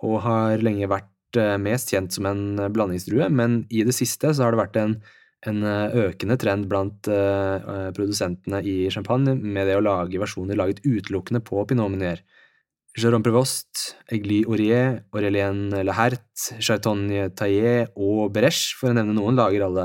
og 0.03 0.23
har 0.25 0.65
lenge 0.65 0.89
vært 0.89 1.37
eh, 1.37 1.59
mest 1.61 1.93
kjent 1.93 2.13
som 2.13 2.27
en 2.27 2.73
blandingsdrue, 2.73 3.29
men 3.29 3.67
i 3.69 3.85
det 3.85 3.95
siste 3.95 4.33
så 4.33 4.47
har 4.47 4.57
det 4.57 4.63
vært 4.63 4.81
en, 4.81 4.97
en 5.45 5.63
eh, 5.63 5.99
økende 6.09 6.39
trend 6.41 6.69
blant 6.71 7.09
eh, 7.13 7.57
eh, 7.61 7.91
produsentene 7.93 8.63
i 8.65 8.89
champagne 8.89 9.37
med 9.37 9.69
det 9.69 9.77
å 9.77 9.85
lage 9.85 10.21
versjoner 10.23 10.57
laget 10.57 10.81
utelukkende 10.87 11.45
på 11.45 11.67
pinot 11.69 11.93
meunier. 11.93 12.25
Jérôme 12.97 13.23
Prévost, 13.23 13.97
Egli 14.09 14.45
Aurier, 14.49 15.03
Aurélien 15.13 15.69
Lahert, 15.85 16.25
Chartonne 16.65 17.29
Taillet 17.37 17.93
og 17.93 18.31
Beresh, 18.33 18.73
for 18.79 18.89
å 18.89 18.97
nevne 18.97 19.13
noen, 19.19 19.37
lager 19.37 19.67
alle 19.67 19.85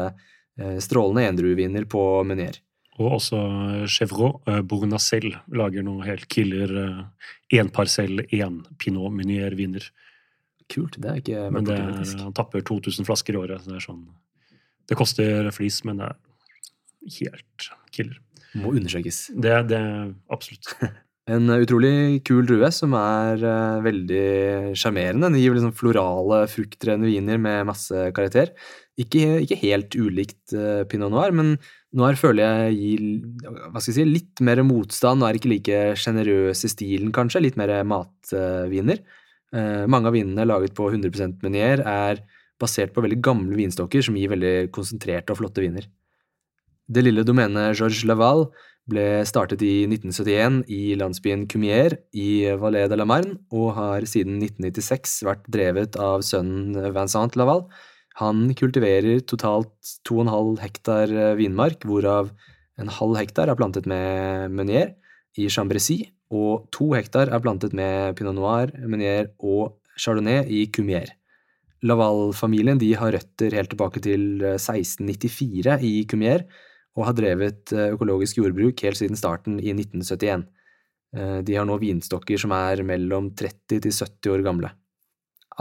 eh, 0.56 0.78
strålende 0.80 1.26
endrueviner 1.28 1.88
på 1.92 2.04
Meunier. 2.24 2.62
Og 3.02 3.18
også 3.18 3.42
Chevreau 3.92 4.40
eh, 4.48 4.62
Bournacel 4.64 5.28
lager 5.52 5.84
noe 5.84 6.08
helt 6.08 6.30
killer 6.32 6.72
énparsell, 7.52 8.24
én 8.32 8.62
pinot 8.80 9.12
meunier-viner. 9.12 9.92
Kult, 10.72 10.96
det 11.04 11.12
er 11.12 11.20
ikke 11.20 11.46
Men 11.52 11.68
det 11.68 11.78
han 11.84 12.36
tapper 12.38 12.64
2000 12.64 13.04
flasker 13.04 13.36
i 13.36 13.42
året. 13.44 13.68
Det 13.68 13.84
sånn 13.84 14.06
Det 14.88 14.96
koster 14.96 15.52
flis, 15.52 15.84
men 15.84 16.00
det 16.00 16.14
er 16.14 17.16
helt 17.20 17.72
killer. 17.92 18.22
Må 18.56 18.72
undersøkes. 18.72 19.26
Det, 19.36 19.58
det 19.68 19.82
absolutt. 20.32 20.72
En 21.32 21.48
utrolig 21.54 22.22
kul 22.28 22.44
drue 22.50 22.68
som 22.76 22.96
er 22.98 23.44
uh, 23.46 23.84
veldig 23.86 24.74
sjarmerende. 24.78 25.30
Den 25.30 25.40
gir 25.40 25.54
liksom 25.56 25.76
florale, 25.78 26.42
fruktrene 26.52 27.08
viner 27.08 27.40
med 27.40 27.70
masse 27.70 28.10
karakter. 28.18 28.52
Ikke, 29.00 29.40
ikke 29.46 29.60
helt 29.62 29.96
ulikt 29.96 30.56
uh, 30.58 30.82
pinot 30.92 31.14
noir, 31.14 31.32
men 31.36 31.54
noir 31.96 32.20
føler 32.20 32.44
jeg 32.44 32.76
gir 32.82 33.86
si, 33.86 34.06
litt 34.08 34.44
mer 34.44 34.64
motstand. 34.68 35.24
og 35.24 35.30
er 35.30 35.40
ikke 35.40 35.54
like 35.54 35.80
sjenerøs 36.02 36.66
i 36.68 36.74
stilen, 36.74 37.14
kanskje. 37.16 37.46
Litt 37.46 37.60
mer 37.62 37.78
matviner. 37.88 39.00
Uh, 39.56 39.88
mange 39.92 40.12
av 40.12 40.18
vinene 40.18 40.48
laget 40.48 40.76
på 40.76 40.90
100% 40.92 41.40
Menier 41.46 41.86
er 41.86 42.26
basert 42.62 42.92
på 42.96 43.04
veldig 43.04 43.22
gamle 43.24 43.58
vinstokker 43.58 44.04
som 44.06 44.18
gir 44.20 44.32
veldig 44.34 44.72
konsentrerte 44.76 45.34
og 45.34 45.40
flotte 45.40 45.64
viner. 45.64 45.88
Det 46.92 47.06
lille 47.06 47.24
domenet 47.24 47.78
Georges 47.78 48.04
Laval 48.10 48.50
ble 48.90 49.22
startet 49.28 49.62
i 49.66 49.86
1971 49.86 50.64
i 50.72 50.96
landsbyen 51.00 51.46
Cumier 51.52 51.98
i 52.18 52.48
Valais 52.60 52.90
de 52.90 52.98
la 52.98 53.06
Marne, 53.06 53.38
og 53.54 53.76
har 53.78 54.08
siden 54.10 54.40
1996 54.42 55.22
vært 55.28 55.46
drevet 55.54 55.98
av 56.02 56.26
sønnen 56.26 56.92
Vincent 56.96 57.38
Laval. 57.40 57.68
Han 58.20 58.50
kultiverer 58.58 59.22
totalt 59.24 59.94
2,5 60.10 60.58
hektar 60.64 61.14
vinmark, 61.40 61.86
hvorav 61.88 62.34
en 62.82 62.92
halv 62.92 63.20
hektar 63.20 63.52
er 63.52 63.60
plantet 63.60 63.88
med 63.90 64.52
Meunier 64.52 64.96
i 65.40 65.48
Chambrecy, 65.52 66.02
og 66.32 66.68
to 66.74 66.92
hektar 66.96 67.32
er 67.32 67.44
plantet 67.44 67.76
med 67.78 68.18
Pinot 68.18 68.36
Noir, 68.38 68.72
Meunier 68.88 69.32
og 69.40 69.78
Chardonnay 70.00 70.48
i 70.48 70.66
Cumier. 70.74 71.12
Laval-familien 71.82 72.80
har 73.00 73.16
røtter 73.16 73.56
helt 73.58 73.72
tilbake 73.74 74.02
til 74.04 74.44
1694 74.54 75.80
i 75.82 75.94
Cumier, 76.06 76.46
og 76.98 77.08
har 77.08 77.16
drevet 77.18 77.72
eh, 77.76 77.94
økologisk 77.96 78.42
jordbruk 78.42 78.84
helt 78.86 79.00
siden 79.00 79.20
starten 79.20 79.60
i 79.62 79.72
1971. 79.74 80.46
Eh, 81.16 81.40
de 81.48 81.58
har 81.58 81.68
nå 81.68 81.78
vinstokker 81.82 82.42
som 82.42 82.54
er 82.56 82.84
mellom 82.88 83.32
30 83.38 83.84
til 83.86 83.96
70 83.96 84.34
år 84.36 84.46
gamle. 84.48 84.74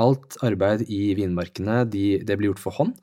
Alt 0.01 0.39
arbeid 0.47 0.87
i 0.89 1.15
vinmarkene 1.19 1.83
de, 1.91 2.21
det 2.25 2.39
blir 2.39 2.53
gjort 2.53 2.65
for 2.65 2.79
hånd, 2.79 2.95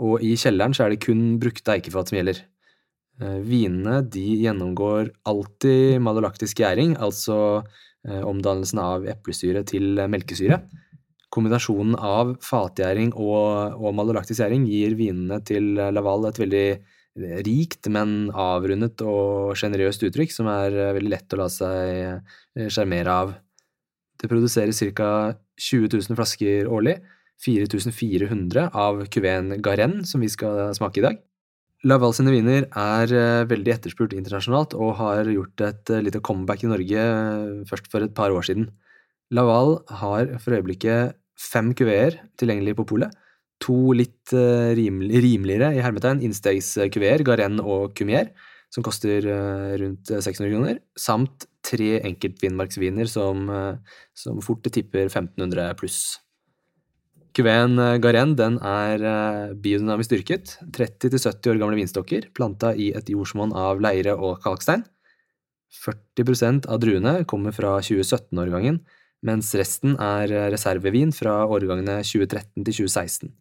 og 0.00 0.24
i 0.24 0.34
kjelleren 0.40 0.74
så 0.74 0.86
er 0.86 0.94
det 0.94 1.04
kun 1.04 1.36
brukte 1.42 1.76
eikefat 1.76 2.10
som 2.10 2.18
gjelder. 2.18 2.42
Eh, 3.20 3.38
vinene 3.46 4.00
de 4.06 4.26
gjennomgår 4.46 5.12
alltid 5.30 6.00
malolaktisk 6.02 6.64
gjæring, 6.64 6.96
altså 6.98 7.62
omdannelsen 8.00 8.78
av 8.80 9.02
eplesyre 9.12 9.60
til 9.68 9.98
melkesyre. 10.08 10.56
Kombinasjonen 11.36 11.98
av 12.00 12.30
fatgjæring 12.40 13.10
og, 13.12 13.74
og 13.76 13.92
malolaktisk 13.92 14.40
gjæring 14.40 14.64
gir 14.64 14.94
vinene 14.96 15.36
til 15.44 15.74
Laval 15.92 16.24
et 16.30 16.40
veldig 16.40 16.62
rikt, 17.18 17.88
men 17.90 18.30
avrundet 18.30 19.00
og 19.02 19.56
sjenerøst 19.58 20.04
uttrykk 20.06 20.32
som 20.32 20.48
er 20.50 20.74
eh, 20.74 20.92
veldig 20.96 21.10
lett 21.10 21.34
å 21.34 21.40
la 21.42 21.48
seg 21.50 21.94
eh, 22.56 22.68
sjarmere 22.70 23.10
av. 23.10 23.32
Det 24.20 24.28
produseres 24.28 24.82
ca. 24.94 25.34
20 25.60 25.90
000 25.92 26.16
flasker 26.16 26.68
årlig, 26.70 27.00
4400 27.40 28.70
av 28.76 29.02
kuveen 29.12 29.60
Garenne, 29.64 30.04
som 30.04 30.20
vi 30.20 30.28
skal 30.28 30.74
smake 30.76 31.00
i 31.00 31.04
dag. 31.04 31.18
Laval 31.88 32.12
sine 32.12 32.32
viner 32.32 32.66
er 32.68 33.12
eh, 33.16 33.46
veldig 33.48 33.74
etterspurt 33.74 34.14
internasjonalt 34.16 34.76
og 34.76 34.94
har 35.00 35.28
gjort 35.28 35.64
et 35.64 35.94
lite 36.04 36.20
comeback 36.20 36.64
i 36.64 36.70
Norge 36.70 37.08
først 37.68 37.90
for 37.92 38.04
et 38.04 38.14
par 38.14 38.32
år 38.32 38.46
siden. 38.46 38.68
Laval 39.32 39.80
har 40.02 40.36
for 40.42 40.56
øyeblikket 40.56 41.16
fem 41.40 41.72
kuveer 41.76 42.18
tilgjengelig 42.40 42.76
på 42.76 42.86
polet, 42.92 43.12
to 43.60 43.92
litt 43.96 44.32
uh, 44.36 44.72
rimeligere 44.76 45.74
i 45.76 45.82
hermetegn 45.84 46.22
innstegskuveer, 46.24 47.24
Garenne 47.26 47.64
og 47.64 47.94
Cumier, 47.98 48.32
som 48.72 48.84
koster 48.86 49.26
uh, 49.26 49.76
rundt 49.80 50.10
600 50.10 50.46
eh, 50.46 50.54
kroner, 50.54 50.80
samt 50.98 51.46
tre 51.66 51.98
enkeltvinmarksviner 52.08 53.08
som, 53.10 53.50
som 54.16 54.38
fort 54.40 54.64
tipper 54.72 55.10
1500 55.10 55.74
pluss. 55.76 56.16
Kuveen 57.36 57.76
Garenne 58.02 58.34
den 58.34 58.56
er 58.64 59.04
biodynamisk 59.60 60.14
dyrket, 60.14 60.54
30-70 60.74 61.52
år 61.52 61.60
gamle 61.60 61.78
vinstokker, 61.78 62.30
planta 62.34 62.72
i 62.72 62.88
et 62.96 63.12
jordsmonn 63.12 63.52
av 63.54 63.82
leire 63.84 64.16
og 64.16 64.40
kalkstein. 64.42 64.86
40% 65.84 66.66
av 66.66 66.80
druene 66.82 67.20
kommer 67.30 67.54
fra 67.54 67.76
2017-årgangen, 67.84 68.80
mens 69.26 69.52
resten 69.58 69.96
er 70.00 70.32
reservevin 70.52 71.12
fra 71.12 71.42
årgangene 71.44 72.00
2013 72.06 72.64
til 72.64 72.74
2016. 72.86 73.32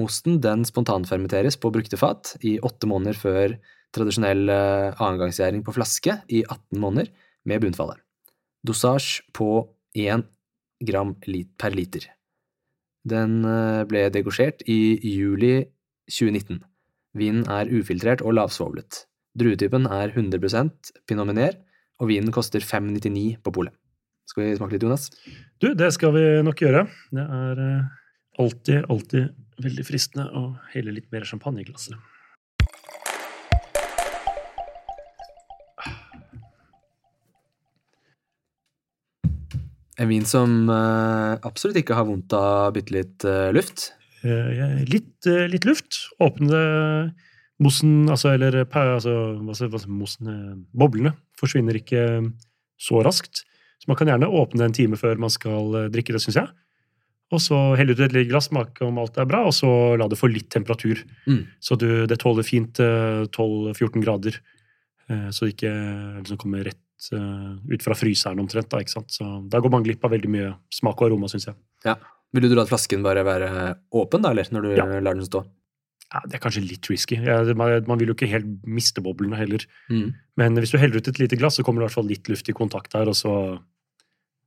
Mosten 0.00 0.38
den 0.40 0.64
spontanfermenteres 0.68 1.58
på 1.60 1.72
brukte 1.74 1.98
fat 2.00 2.34
i 2.46 2.58
åtte 2.64 2.88
måneder 2.88 3.18
før 3.18 3.56
tradisjonell 3.94 4.48
eh, 4.52 4.94
annengangsgjæring 4.94 5.64
på 5.66 5.74
flaske 5.74 6.20
i 6.30 6.44
18 6.44 6.78
måneder 6.80 7.10
med 7.48 7.64
bunnfallet. 7.64 7.98
Dosasje 8.66 9.26
på 9.34 9.66
1 9.96 10.26
gram 10.86 11.14
per 11.58 11.74
liter. 11.74 12.06
Den 13.08 13.40
eh, 13.48 13.82
ble 13.88 14.06
degosjert 14.14 14.62
i 14.68 15.00
juli 15.02 15.64
2019. 16.10 16.60
Vinen 17.18 17.48
er 17.50 17.70
ufiltrert 17.72 18.22
og 18.22 18.36
lavsvovlet. 18.38 19.04
Druetypen 19.38 19.86
er 19.90 20.12
100 20.14 20.70
pinot 21.08 21.26
meunier, 21.26 21.58
og 22.00 22.08
vinen 22.10 22.32
koster 22.34 22.62
5,99 22.64 23.40
på 23.44 23.52
polet. 23.54 23.74
Skal 24.30 24.44
vi 24.44 24.50
smake 24.54 24.76
litt, 24.76 24.84
Jonas? 24.86 25.08
Du, 25.58 25.72
det 25.74 25.88
skal 25.96 26.12
vi 26.14 26.22
nok 26.46 26.60
gjøre. 26.62 26.84
Det 27.10 27.22
er 27.24 27.60
eh, 27.64 27.86
alltid, 28.38 28.84
alltid 28.86 29.32
veldig 29.64 29.86
fristende 29.88 30.28
å 30.38 30.42
helle 30.70 30.94
litt 30.94 31.08
mer 31.10 31.26
champagne 31.26 31.64
i 31.64 31.66
glasset. 31.66 31.98
En 40.00 40.08
vin 40.08 40.24
som 40.24 40.70
uh, 40.70 41.34
absolutt 41.44 41.82
ikke 41.82 41.98
har 41.98 42.06
vondt 42.08 42.32
av 42.32 42.70
bitte 42.78 42.94
litt 42.94 43.26
uh, 43.26 43.50
luft? 43.52 43.90
Litt, 44.22 45.26
litt, 45.26 45.66
luft. 45.66 46.04
Åpne 46.22 46.62
mossen, 47.60 48.06
altså, 48.06 48.30
eller 48.36 48.62
altså, 48.62 49.12
altså, 49.42 49.68
mossen, 49.90 50.66
boblene 50.70 51.16
forsvinner 51.40 51.82
ikke 51.82 52.04
så 52.80 53.02
raskt. 53.04 53.42
Så 53.80 53.88
man 53.88 53.96
kan 53.96 54.10
gjerne 54.12 54.28
åpne 54.28 54.66
en 54.68 54.76
time 54.76 54.98
før 55.00 55.20
man 55.20 55.32
skal 55.32 55.88
drikke 55.92 56.12
det, 56.12 56.20
syns 56.20 56.36
jeg. 56.42 56.50
Og 57.30 57.38
så 57.38 57.56
helle 57.78 57.94
ut 57.94 58.02
et 58.02 58.14
lite 58.14 58.30
glass, 58.30 58.48
smake 58.50 58.82
om 58.82 58.98
alt 58.98 59.18
er 59.20 59.28
bra, 59.30 59.44
og 59.46 59.54
så 59.54 59.70
la 59.98 60.08
det 60.10 60.18
få 60.18 60.30
litt 60.32 60.48
temperatur. 60.50 60.98
Mm. 61.30 61.44
Så 61.62 61.78
du, 61.78 61.88
det 62.10 62.18
tåler 62.22 62.46
fint 62.46 62.80
12-14 62.80 63.84
eh, 63.86 64.00
grader, 64.02 64.38
eh, 65.06 65.28
så 65.30 65.46
det 65.46 65.54
ikke 65.54 65.74
liksom 66.24 66.40
kommer 66.42 66.66
rett 66.66 67.10
eh, 67.14 67.52
ut 67.70 67.86
fra 67.86 67.94
fryseren 67.98 68.42
omtrent. 68.42 68.70
Da 68.72 68.82
ikke 68.82 68.96
sant? 68.96 69.14
Så 69.14 69.28
da 69.50 69.62
går 69.62 69.74
man 69.76 69.86
glipp 69.86 70.02
av 70.06 70.16
veldig 70.16 70.32
mye 70.32 70.50
smak 70.74 70.98
og 70.98 71.12
aroma, 71.12 71.30
syns 71.30 71.46
jeg. 71.52 71.58
Ja. 71.86 71.94
Vil 72.34 72.50
du 72.50 72.58
la 72.58 72.66
flasken 72.66 73.06
bare 73.06 73.22
være 73.26 73.52
åpen, 73.94 74.26
da, 74.26 74.34
eller 74.34 74.50
når 74.54 74.66
du 74.66 74.74
ja. 74.74 74.88
lar 74.98 75.14
den 75.14 75.26
stå? 75.26 75.44
Ja, 76.10 76.20
Det 76.26 76.38
er 76.38 76.42
kanskje 76.42 76.64
litt 76.66 76.88
risky. 76.90 77.20
Man, 77.54 77.98
vil 78.00 78.10
jo 78.10 78.16
ikke 78.16 78.30
helt 78.30 78.48
miste 78.66 79.02
boblene 79.04 79.38
heller. 79.38 79.62
Mm. 79.90 80.08
Men 80.40 80.58
hvis 80.58 80.72
du 80.74 80.78
heller 80.80 80.98
ut 80.98 81.10
et 81.10 81.20
lite 81.22 81.38
glass, 81.38 81.60
så 81.60 81.64
kommer 81.66 81.80
det 81.80 81.86
i 81.86 81.88
hvert 81.90 81.98
fall 82.00 82.10
litt 82.10 82.30
luft 82.32 82.50
i 82.50 82.56
kontakt 82.56 82.96
her, 82.98 83.06
og 83.10 83.14
så 83.14 83.34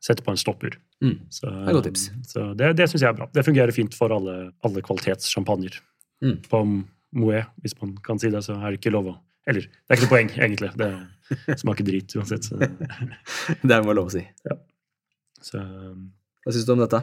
setter 0.04 0.26
på 0.26 0.34
en 0.34 0.42
stopper. 0.42 0.76
Mm. 1.04 1.16
Så, 1.32 1.48
det 1.48 1.70
er 1.72 1.78
godt 1.78 1.88
tips. 1.88 2.10
Så 2.28 2.50
det, 2.60 2.74
det 2.80 2.90
syns 2.92 3.06
jeg 3.06 3.14
er 3.14 3.20
bra. 3.22 3.30
Det 3.32 3.46
fungerer 3.48 3.76
fint 3.76 3.96
for 3.96 4.12
alle, 4.12 4.36
alle 4.68 4.84
kvalitetssjampanjer. 4.84 5.80
Mm. 6.24 6.42
På 6.52 6.64
Moët, 7.14 7.54
hvis 7.64 7.78
man 7.80 7.96
kan 8.04 8.20
si 8.20 8.32
det, 8.34 8.44
så 8.44 8.58
er 8.58 8.74
det 8.74 8.82
ikke 8.82 8.94
lov 8.96 9.14
å 9.14 9.20
Eller, 9.48 9.66
det 9.68 9.92
er 9.92 9.98
ikke 9.98 10.06
noe 10.06 10.14
poeng, 10.14 10.30
egentlig. 10.40 10.70
Det 10.80 10.92
smaker 11.64 11.88
drit 11.88 12.14
uansett. 12.16 12.46
Så. 12.48 12.60
det 13.70 13.80
må 13.84 13.96
lov 13.96 14.08
å 14.08 14.14
si. 14.14 14.24
Ja. 14.48 14.56
Så, 15.44 15.60
Hva 16.44 16.54
syns 16.56 16.68
du 16.68 16.72
om 16.76 16.84
dette? 16.84 17.02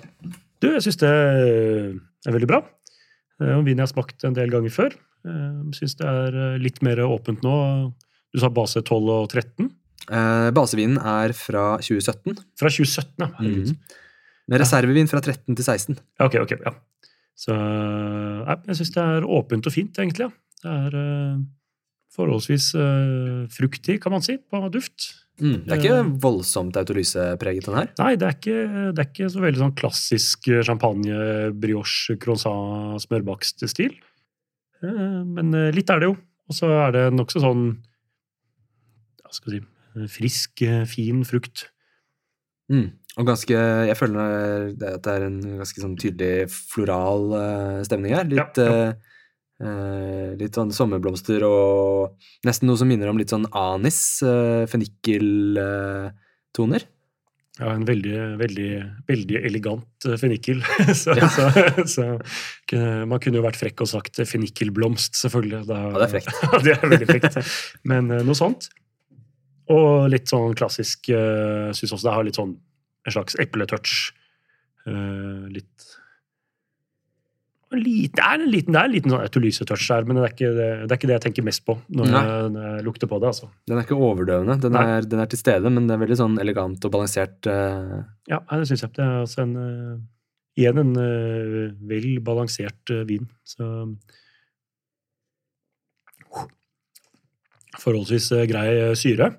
Du, 0.61 0.71
jeg 0.73 0.85
syns 0.85 1.01
det 1.03 1.11
er 1.11 2.33
veldig 2.37 2.49
bra. 2.49 2.63
Er 3.41 3.55
en 3.57 3.65
vin 3.67 3.79
jeg 3.79 3.87
har 3.87 3.93
smakt 3.93 4.25
en 4.29 4.37
del 4.37 4.53
ganger 4.53 4.73
før. 4.75 4.95
Jeg 5.25 5.77
syns 5.77 5.97
det 6.01 6.09
er 6.09 6.59
litt 6.61 6.81
mer 6.85 7.01
åpent 7.07 7.45
nå. 7.45 7.55
Du 8.31 8.41
sa 8.41 8.51
base 8.53 8.83
12 8.83 9.11
og 9.15 9.29
13. 9.31 9.71
Eh, 10.11 10.49
basevinen 10.57 10.99
er 10.99 11.35
fra 11.37 11.65
2017. 11.83 12.39
Fra 12.59 12.73
2017, 12.73 13.11
ja. 13.21 13.31
Mm. 13.41 13.75
Med 14.51 14.63
reservevin 14.63 15.11
fra 15.11 15.21
13 15.23 15.55
til 15.55 15.65
16. 15.65 15.99
Ok, 16.25 16.37
ok, 16.43 16.57
ja. 16.59 16.75
Så 17.39 17.57
jeg 17.57 18.77
syns 18.77 18.93
det 18.97 19.05
er 19.05 19.29
åpent 19.39 19.69
og 19.69 19.75
fint, 19.75 20.01
egentlig. 20.01 20.29
Ja. 20.29 20.33
Det 20.61 21.01
er 21.01 21.41
forholdsvis 22.13 22.73
fruktig, 23.55 24.01
kan 24.03 24.13
man 24.13 24.25
si, 24.25 24.37
på 24.37 24.61
duft. 24.75 25.13
Mm. 25.41 25.57
Det 25.65 25.75
er 25.75 25.81
ikke 25.81 26.21
voldsomt 26.23 26.77
autolysepreget, 26.77 27.67
den 27.67 27.79
her? 27.79 27.91
Nei, 28.01 28.13
det 28.21 28.29
er 28.29 28.37
ikke, 28.37 28.61
det 28.93 29.03
er 29.03 29.09
ikke 29.09 29.31
så 29.33 29.43
veldig 29.45 29.63
sånn 29.63 29.77
klassisk 29.79 30.51
champagne, 30.69 31.51
brioche, 31.57 32.17
croissant, 32.21 33.01
smørbakst-stil. 33.07 33.97
Uh, 34.85 35.21
men 35.29 35.53
litt 35.75 35.93
er 35.93 36.03
det 36.03 36.11
jo. 36.11 36.17
Og 36.51 36.57
så 36.57 36.71
er 36.87 36.97
det 36.97 37.03
nokså 37.15 37.43
sånn 37.45 37.67
Hva 39.23 39.35
skal 39.37 39.53
vi 39.53 39.61
si 39.61 40.09
frisk, 40.11 40.63
eh, 40.63 40.85
fin 40.87 41.25
frukt. 41.27 41.69
Mm. 42.71 42.93
Og 43.19 43.27
ganske 43.27 43.55
Jeg 43.89 43.97
føler 43.99 44.71
at 44.71 45.03
det 45.03 45.13
er 45.13 45.25
en 45.27 45.41
ganske 45.59 45.83
sånn 45.83 45.97
tydelig 45.99 46.51
floral 46.55 47.33
stemning 47.87 48.15
her. 48.15 48.29
Litt, 48.31 48.61
ja, 48.61 48.71
ja. 48.71 48.93
Uh, 49.61 50.33
litt 50.41 50.57
sånn 50.57 50.71
sommerblomster 50.73 51.43
og 51.45 52.15
nesten 52.49 52.71
noe 52.71 52.81
som 52.81 52.89
minner 52.89 53.11
om 53.13 53.19
litt 53.21 53.33
sånn 53.33 53.45
anis. 53.53 54.23
eh, 54.25 54.65
Fennikel 54.71 55.59
toner. 56.57 56.87
Ja, 57.61 57.75
en 57.75 57.85
veldig, 57.85 58.15
veldig, 58.41 58.69
veldig 59.11 59.41
elegant 59.45 60.07
eh, 60.09 60.17
fennikel. 60.21 60.63
så, 61.03 61.13
Ja. 61.19 61.29
så, 61.29 61.51
så 61.85 62.07
man 63.11 63.21
kunne 63.21 63.41
jo 63.41 63.45
vært 63.45 63.59
frekk 63.61 63.83
og 63.85 63.91
sagt 63.91 64.23
fennikelblomst, 64.23 65.19
selvfølgelig. 65.21 65.67
Da, 65.69 65.81
Ja, 65.91 65.99
det 66.01 66.07
er 66.07 66.15
frekt. 66.15 66.31
det 66.65 66.77
er 66.77 66.95
veldig 66.95 67.09
frekt. 67.11 67.37
Men 67.91 68.09
eh, 68.15 68.25
noe 68.25 68.39
sånt. 68.39 68.71
Og 69.71 70.09
litt 70.11 70.27
sånn 70.27 70.57
klassisk 70.59 71.13
uh, 71.15 71.69
Syns 71.79 71.93
også 71.95 72.09
det 72.09 72.15
har 72.17 72.25
litt 72.27 72.39
sånn 72.41 72.57
en 73.07 73.15
slags 73.15 73.37
epletouch. 73.39 73.93
Eh, 74.89 75.45
litt 75.55 75.85
Lite, 77.71 78.17
det, 78.19 78.23
er 78.27 78.41
en 78.43 78.51
liten, 78.51 78.75
det 78.75 78.81
er 78.81 78.89
en 78.89 78.95
liten 78.97 79.13
sånn 79.13 79.23
autolyse-touch 79.23 79.85
der, 79.93 80.07
men 80.09 80.17
det 80.19 80.23
er, 80.25 80.33
ikke, 80.35 80.49
det, 80.57 80.69
er 80.89 80.97
ikke 80.97 81.07
det 81.07 81.15
jeg 81.15 81.23
tenker 81.29 81.45
mest 81.47 81.63
på 81.63 81.77
når 81.95 82.09
jeg, 82.11 82.49
når 82.51 82.65
jeg 82.67 82.87
lukter 82.89 83.11
på 83.11 83.21
det. 83.23 83.29
altså. 83.31 83.51
Den 83.71 83.79
er 83.79 83.87
ikke 83.87 83.99
overdøvende. 84.09 84.57
Den 84.65 84.79
er, 84.81 85.07
den 85.07 85.23
er 85.23 85.31
til 85.31 85.39
stede, 85.39 85.71
men 85.71 85.87
det 85.87 85.95
er 85.95 86.01
veldig 86.03 86.19
sånn 86.19 86.41
elegant 86.43 86.89
og 86.89 86.95
balansert. 86.97 87.39
Uh... 87.47 88.01
Ja, 88.31 88.41
det 88.51 88.67
syns 88.73 88.83
jeg. 88.83 88.95
Det 88.97 89.05
er 89.07 89.21
altså 89.21 89.45
en 89.45 89.55
uh, 89.55 90.01
Igjen 90.59 90.81
en 90.83 90.91
uh, 90.99 91.69
vel 91.93 92.09
balansert 92.27 92.91
vin. 93.07 93.31
Så 93.47 93.71
Forholdsvis 97.81 98.27
eh, 98.35 98.49
grei 98.51 98.67
syre, 98.99 99.31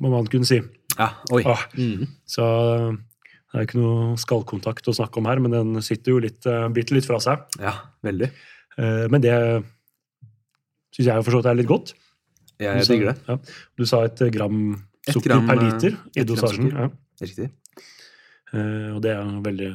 må 0.00 0.12
man 0.12 0.30
kunne 0.30 0.46
si. 0.48 0.60
Ja, 0.94 1.10
oi. 1.34 1.42
Ah. 1.42 1.66
Mm. 1.74 2.06
Så 2.22 2.44
det 3.54 3.60
er 3.60 3.68
ikke 3.68 3.78
noe 3.78 4.16
skallkontakt 4.18 4.88
å 4.90 4.96
snakke 4.98 5.20
om 5.20 5.28
her, 5.30 5.38
men 5.38 5.54
den 5.54 5.84
sitter 5.86 6.16
jo 6.16 6.22
litt, 6.24 6.42
uh, 6.50 6.66
biter 6.74 6.98
litt 6.98 7.06
fra 7.06 7.20
seg. 7.22 7.46
Ja, 7.62 7.76
veldig. 8.02 8.32
Eh, 8.74 9.04
men 9.12 9.22
det 9.22 9.34
syns 10.94 11.08
jeg 11.08 11.26
for 11.26 11.34
så 11.34 11.40
vidt 11.40 11.50
er 11.50 11.58
litt 11.58 11.70
godt. 11.70 11.94
Jeg, 12.62 12.82
Du 12.82 12.92
digger 12.92 13.12
det. 13.12 13.16
Ja. 13.28 13.38
Du 13.78 13.86
sa 13.88 14.04
et 14.06 14.20
eh, 14.22 14.32
gram 14.34 14.58
Et 15.06 15.14
sukker 15.14 15.32
gram, 15.32 15.46
per 15.48 15.58
eh, 15.58 15.64
liter 15.68 15.96
i 16.14 16.26
dosasjen. 16.26 16.70
Ja. 16.70 16.88
Riktig. 17.22 17.50
Eh, 18.54 18.90
og 18.94 19.00
det 19.04 19.14
er 19.14 19.32
veldig 19.44 19.70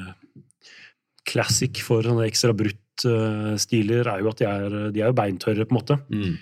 classic 1.30 1.82
for 1.86 2.08
sånne 2.08 2.26
ekstra 2.26 2.56
brutt-stiler, 2.58 4.08
er 4.10 4.24
jo 4.24 4.32
at 4.32 4.40
de 4.40 4.48
er, 4.50 4.78
de 4.96 5.04
er 5.04 5.12
jo 5.12 5.18
beintørre, 5.18 5.68
på 5.68 5.76
en 5.76 5.80
måte. 5.80 6.00
Mm. 6.10 6.38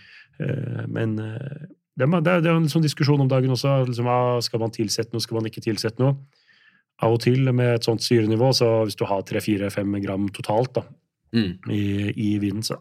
Eh, 0.46 0.84
men 0.94 1.18
eh, 1.24 1.66
det 1.98 2.06
er, 2.06 2.42
det 2.46 2.52
er 2.52 2.54
en 2.54 2.70
sånn 2.70 2.86
diskusjon 2.86 3.24
om 3.24 3.30
dagen 3.30 3.52
også. 3.52 3.80
Liksom, 3.90 4.10
skal 4.46 4.62
man 4.62 4.74
tilsette 4.74 5.16
noe, 5.16 5.26
skal 5.26 5.40
man 5.40 5.50
ikke 5.50 5.66
tilsette 5.66 6.02
noe? 6.02 6.16
Av 7.06 7.14
og 7.14 7.20
til 7.22 7.52
med 7.54 7.76
et 7.76 7.86
sånt 7.86 8.02
syrenivå, 8.02 8.50
så 8.58 8.70
hvis 8.88 8.96
du 8.98 9.04
har 9.06 9.22
3-4-5 9.28 10.00
gram 10.06 10.30
totalt 10.34 10.74
da, 10.80 10.86
Mm. 11.36 11.58
i, 11.70 11.82
i 12.16 12.28
vinen, 12.40 12.64
så 12.64 12.78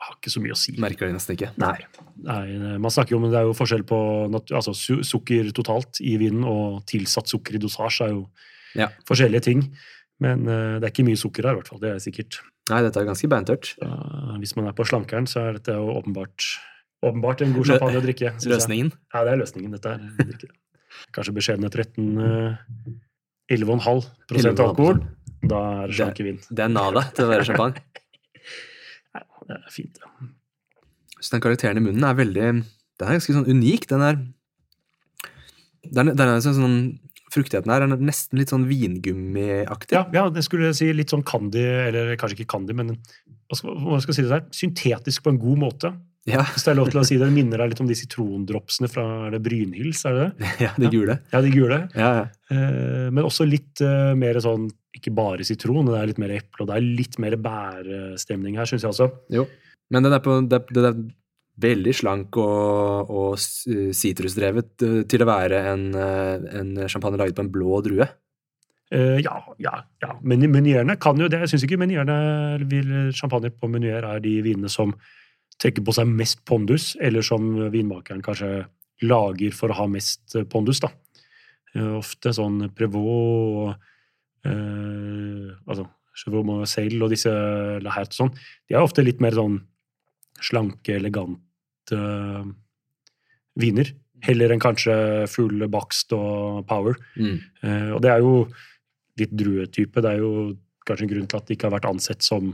har 0.00 0.14
ikke 0.16 0.30
så 0.32 0.40
mye 0.40 0.54
å 0.54 0.58
si. 0.58 0.72
Merker 0.80 1.06
det 1.10 1.12
nesten 1.18 1.34
ikke. 1.36 1.50
Nei. 1.60 1.74
Nei, 2.24 2.78
man 2.80 2.90
snakker 2.90 3.12
jo 3.12 3.18
om 3.20 3.26
det 3.28 3.36
er 3.36 3.44
jo 3.44 3.52
forskjell 3.52 3.82
på 3.86 3.98
altså, 4.32 4.72
su 4.74 5.02
sukker 5.04 5.50
totalt 5.52 6.00
i 6.00 6.14
vinen 6.16 6.42
og 6.48 6.78
tilsatt 6.88 7.28
sukker 7.28 7.58
i 7.58 7.60
dosasje 7.60 8.06
er 8.08 8.14
jo 8.14 8.22
Ja. 8.74 8.88
forskjellige 9.04 9.42
ting. 9.44 9.66
Men 10.18 10.46
uh, 10.48 10.78
det 10.80 10.88
er 10.88 10.92
ikke 10.94 11.04
mye 11.10 11.20
sukker 11.20 11.44
her, 11.44 11.52
i 11.52 11.60
hvert 11.60 11.68
fall. 11.68 11.78
Det 11.84 11.90
er 11.92 12.00
sikkert. 12.00 12.40
Nei, 12.72 12.80
dette 12.86 13.00
er 13.00 13.06
ganske 13.08 13.28
beintørt. 13.28 13.70
Uh, 13.84 14.34
hvis 14.40 14.56
man 14.56 14.66
er 14.72 14.74
på 14.80 14.84
slankeren, 14.88 15.28
så 15.28 15.44
er 15.50 15.60
dette 15.60 15.76
jo 15.76 15.92
åpenbart, 16.00 16.48
åpenbart 17.04 17.44
en 17.44 17.52
god 17.56 17.68
champagne 17.68 18.00
å 18.00 18.04
drikke. 18.08 18.32
Løsningen? 18.48 18.90
jeg. 18.96 19.00
Ja, 19.14 19.24
det 19.28 19.32
er 19.36 19.40
løsningen, 19.44 19.76
dette 19.76 19.92
her. 19.94 20.00
å 20.08 20.26
drikke. 20.32 20.50
Kanskje 21.12 21.36
beskjedne 21.36 21.68
13 21.72 22.20
eh, 22.20 22.56
11,5 23.50 24.04
prosent 24.30 24.62
alkohol. 24.62 25.00
Da 25.40 25.60
er 25.82 25.90
det 25.90 25.96
sjankevin. 25.98 26.38
Det 26.48 26.64
er 26.66 26.72
nada 26.72 27.04
til 27.16 27.26
å 27.26 27.32
være 27.32 27.48
champagne. 27.48 27.82
Det 29.50 29.56
er 29.56 29.72
fint. 29.74 29.96
Ja. 29.98 30.28
Så 31.18 31.34
den 31.34 31.42
karakteren 31.42 31.80
i 31.80 31.82
munnen 31.82 32.04
er 32.06 32.14
veldig 32.14 32.44
Den 32.46 33.06
er 33.08 33.16
ganske 33.16 33.34
sånn 33.34 33.48
unik. 33.50 33.88
Den 33.90 34.04
er 34.06 34.20
Den, 35.82 36.12
den 36.12 36.22
er 36.28 36.42
sånn, 36.44 36.54
sånn 36.54 36.76
Fruktigheten 37.34 37.70
her 37.70 37.82
er 37.82 37.90
nesten 37.98 38.40
litt 38.40 38.50
sånn 38.50 38.66
vingummiaktig. 38.66 39.94
Ja, 39.94 40.04
ja, 40.14 40.24
det 40.34 40.42
skulle 40.42 40.70
jeg 40.70 40.78
si 40.80 40.88
litt 40.94 41.12
sånn 41.12 41.22
candy, 41.22 41.62
eller 41.62 42.16
kanskje 42.18 42.40
ikke 42.40 42.56
candy, 42.56 42.74
men 42.74 42.96
hva 42.96 43.58
skal, 43.58 43.76
hva 43.86 44.00
skal 44.02 44.10
jeg 44.10 44.16
si 44.16 44.24
det 44.24 44.32
der? 44.32 44.48
syntetisk 44.54 45.22
på 45.22 45.30
en 45.30 45.38
god 45.38 45.60
måte. 45.62 45.92
Ja, 46.28 46.42
Hvis 46.52 46.66
det 46.66 46.72
er 46.74 46.76
lov 46.76 46.90
til 46.92 47.00
å 47.00 47.04
si 47.08 47.16
det. 47.16 47.24
Det 47.30 47.32
minner 47.32 47.62
deg 47.62 47.70
litt 47.72 47.80
om 47.80 47.88
de 47.88 47.96
sitrondropsene 47.96 48.90
fra 48.92 49.04
er 49.28 49.36
det 49.36 49.40
Brynhils, 49.46 50.02
er 50.04 50.18
det 50.18 50.26
det? 50.36 50.50
ja 50.66 50.72
de 50.76 50.90
gule. 50.92 51.16
Ja, 51.32 51.40
de 51.40 51.52
gule. 51.54 51.78
Ja, 51.96 52.10
ja. 52.18 52.26
Eh, 52.52 53.06
men 53.08 53.24
også 53.24 53.46
litt 53.48 53.80
eh, 53.84 54.10
mer 54.20 54.36
sånn, 54.44 54.66
ikke 54.96 55.14
bare 55.16 55.46
sitron, 55.48 55.88
det 55.88 55.96
er 55.96 56.10
litt 56.10 56.20
mer 56.20 56.34
eple, 56.36 56.64
og 56.64 56.68
det 56.68 56.76
er 56.76 56.84
litt 57.00 57.16
mer 57.22 57.38
bærestemning 57.40 58.58
her, 58.60 58.68
syns 58.68 58.84
jeg 58.84 58.92
også. 58.92 59.08
Jo. 59.32 59.46
Men 59.90 60.04
den 60.04 60.12
er, 60.18 60.20
på, 60.22 60.36
det, 60.44 60.60
er- 60.60 60.74
det 60.76 60.84
er 60.90 61.00
veldig 61.60 61.94
slank 61.96 62.36
og, 62.40 63.10
og 63.10 63.40
sitrusdrevet 63.40 64.84
eh, 64.86 64.98
til 65.10 65.24
å 65.24 65.28
være 65.30 65.62
en, 65.72 65.86
en 65.96 66.74
champagne 66.90 67.20
laget 67.20 67.38
på 67.38 67.46
en 67.46 67.52
blå 67.54 67.80
drue. 67.86 68.06
Uh, 68.90 69.20
ja, 69.22 69.36
ja, 69.62 69.76
ja. 70.02 70.12
Men 70.26 70.42
menyerne 70.50 70.96
kan 70.98 71.14
jo 71.22 71.28
det. 71.30 71.44
Jeg 71.44 71.52
syns 71.52 71.62
ikke 71.68 71.76
menyerne, 71.78 72.16
vil 72.66 72.88
champagne 73.14 73.52
på 73.54 73.68
menyer 73.70 74.02
er 74.02 74.22
de 74.24 74.32
vinene 74.42 74.66
som 74.72 74.90
trekker 75.60 75.84
på 75.84 75.94
seg 75.96 76.08
mest 76.08 76.42
pondus, 76.48 76.94
eller 77.00 77.24
som 77.26 77.52
vinmakeren 77.72 78.22
kanskje 78.24 78.64
lager 79.06 79.54
for 79.56 79.72
å 79.72 79.78
ha 79.82 79.86
mest 79.90 80.36
eh, 80.36 80.46
pondus, 80.48 80.82
da. 80.82 80.92
Eh, 81.74 81.94
Ofte 82.00 82.32
sånn 82.36 82.66
Prevot 82.76 83.06
og 83.06 84.48
eh, 84.48 85.50
altså 85.66 85.86
Chevrolet 86.20 86.48
Marseille 86.48 87.00
og 87.00 87.12
disse 87.12 87.32
Lahert 87.84 88.12
og 88.12 88.18
sånn, 88.18 88.32
de 88.68 88.76
er 88.76 88.84
ofte 88.84 89.04
litt 89.04 89.22
mer 89.22 89.36
sånn 89.36 89.60
slanke, 90.40 90.96
elegante 90.98 91.96
eh, 91.96 92.48
viner. 93.60 93.92
Heller 94.24 94.52
enn 94.52 94.60
kanskje 94.60 94.94
full 95.32 95.64
bakst 95.72 96.12
og 96.12 96.66
power. 96.68 96.98
Mm. 97.16 97.38
Eh, 97.64 97.88
og 97.96 98.02
det 98.04 98.10
er 98.12 98.24
jo 98.24 98.34
litt 99.20 99.32
druetype. 99.36 100.02
Det 100.02 100.10
er 100.10 100.20
jo 100.20 100.32
kanskje 100.88 101.06
en 101.06 101.12
grunn 101.14 101.30
til 101.30 101.40
at 101.40 101.48
det 101.48 101.56
ikke 101.56 101.68
har 101.68 101.76
vært 101.78 101.88
ansett 101.88 102.24
som 102.24 102.52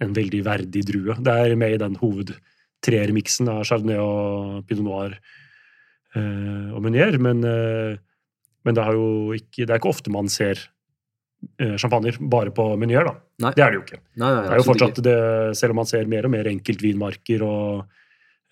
en 0.00 0.16
veldig 0.16 0.40
verdig 0.46 0.82
drue. 0.88 1.16
Det 1.20 1.36
er 1.44 1.56
med 1.60 1.76
i 1.76 1.80
den 1.80 1.96
hovedtreermiksen 2.00 3.50
av 3.52 3.64
chardonnay 3.68 4.00
og 4.00 4.66
pinot 4.68 4.86
noir 4.86 5.16
eh, 6.16 6.68
og 6.74 6.82
meunier, 6.84 7.18
men, 7.22 7.44
eh, 7.44 7.96
men 8.64 8.76
det, 8.76 8.84
har 8.86 8.98
jo 8.98 9.36
ikke, 9.36 9.64
det 9.64 9.74
er 9.74 9.80
ikke 9.80 9.92
ofte 9.92 10.12
man 10.14 10.30
ser 10.32 10.60
eh, 11.60 11.76
champagner 11.80 12.18
bare 12.20 12.54
på 12.56 12.66
meunier, 12.80 13.06
da. 13.08 13.16
Nei. 13.46 13.54
Det 13.56 13.64
er 13.64 13.72
det 13.72 13.80
jo 13.80 13.86
ikke. 13.86 14.02
Nei, 14.16 14.34
nei, 14.34 14.44
Det 14.46 14.52
er 14.52 14.62
jo 14.62 14.68
fortsatt 14.70 15.02
det, 15.06 15.18
selv 15.60 15.76
om 15.76 15.82
man 15.82 15.90
ser 15.92 16.12
mer 16.12 16.28
og 16.28 16.34
mer 16.36 16.50
enkeltvinmarker 16.52 17.44
og 17.46 17.84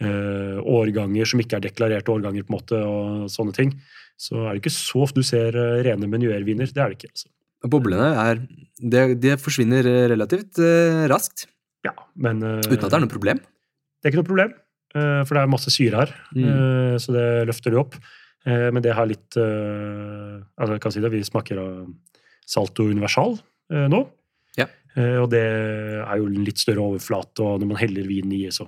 eh, 0.04 0.58
årganger 0.62 1.32
som 1.32 1.42
ikke 1.42 1.58
er 1.58 1.66
deklarerte 1.68 2.14
årganger, 2.14 2.46
på 2.46 2.52
en 2.52 2.58
måte, 2.58 2.82
og 2.84 3.32
sånne 3.32 3.56
ting, 3.56 3.74
så 4.18 4.44
er 4.44 4.54
det 4.54 4.64
ikke 4.64 4.74
så 4.74 5.04
ofte 5.06 5.22
du 5.22 5.26
ser 5.26 5.56
eh, 5.56 5.80
rene 5.86 6.10
menuerviner. 6.10 6.70
Det 6.70 6.82
er 6.82 6.92
det 6.92 7.00
ikke. 7.00 7.12
altså. 7.14 7.30
Boblene 7.66 8.08
er 8.22 8.42
det, 8.80 9.02
det 9.22 9.36
forsvinner 9.42 9.86
eh, 9.86 10.06
relativt 10.12 10.58
eh, 10.62 11.04
raskt, 11.10 11.46
Ja, 11.86 11.92
men 12.18 12.42
eh, 12.42 12.58
uten 12.66 12.84
at 12.84 12.90
det 12.90 12.96
er 12.98 13.04
noe 13.04 13.12
problem. 13.12 13.38
det 13.38 14.08
er 14.08 14.12
ikke 14.12 14.22
noe 14.22 14.28
problem, 14.32 14.52
for 14.94 15.34
det 15.36 15.42
er 15.42 15.50
masse 15.52 15.70
syre 15.70 16.00
her, 16.04 16.12
Mm. 16.34 16.96
så 16.98 17.12
det 17.12 17.26
løfter 17.50 17.70
det 17.74 17.78
opp. 17.78 17.94
Men 18.48 18.80
det 18.80 18.94
har 18.96 19.04
litt 19.06 19.36
altså 19.36 20.72
jeg 20.72 20.80
kan 20.80 20.92
si 20.94 21.00
det, 21.04 21.10
Vi 21.12 21.20
smaker 21.26 21.58
av 21.60 21.90
Salto 22.48 22.86
Universal 22.88 23.36
nå. 23.92 24.00
Ja. 24.56 24.64
Og 25.20 25.28
det 25.30 25.42
er 25.44 26.16
jo 26.22 26.26
en 26.30 26.44
litt 26.46 26.58
større 26.62 26.80
overflate, 26.86 27.42
og 27.44 27.60
når 27.60 27.68
man 27.74 27.76
heller 27.82 28.08
vin 28.08 28.32
i, 28.32 28.46
så 28.50 28.64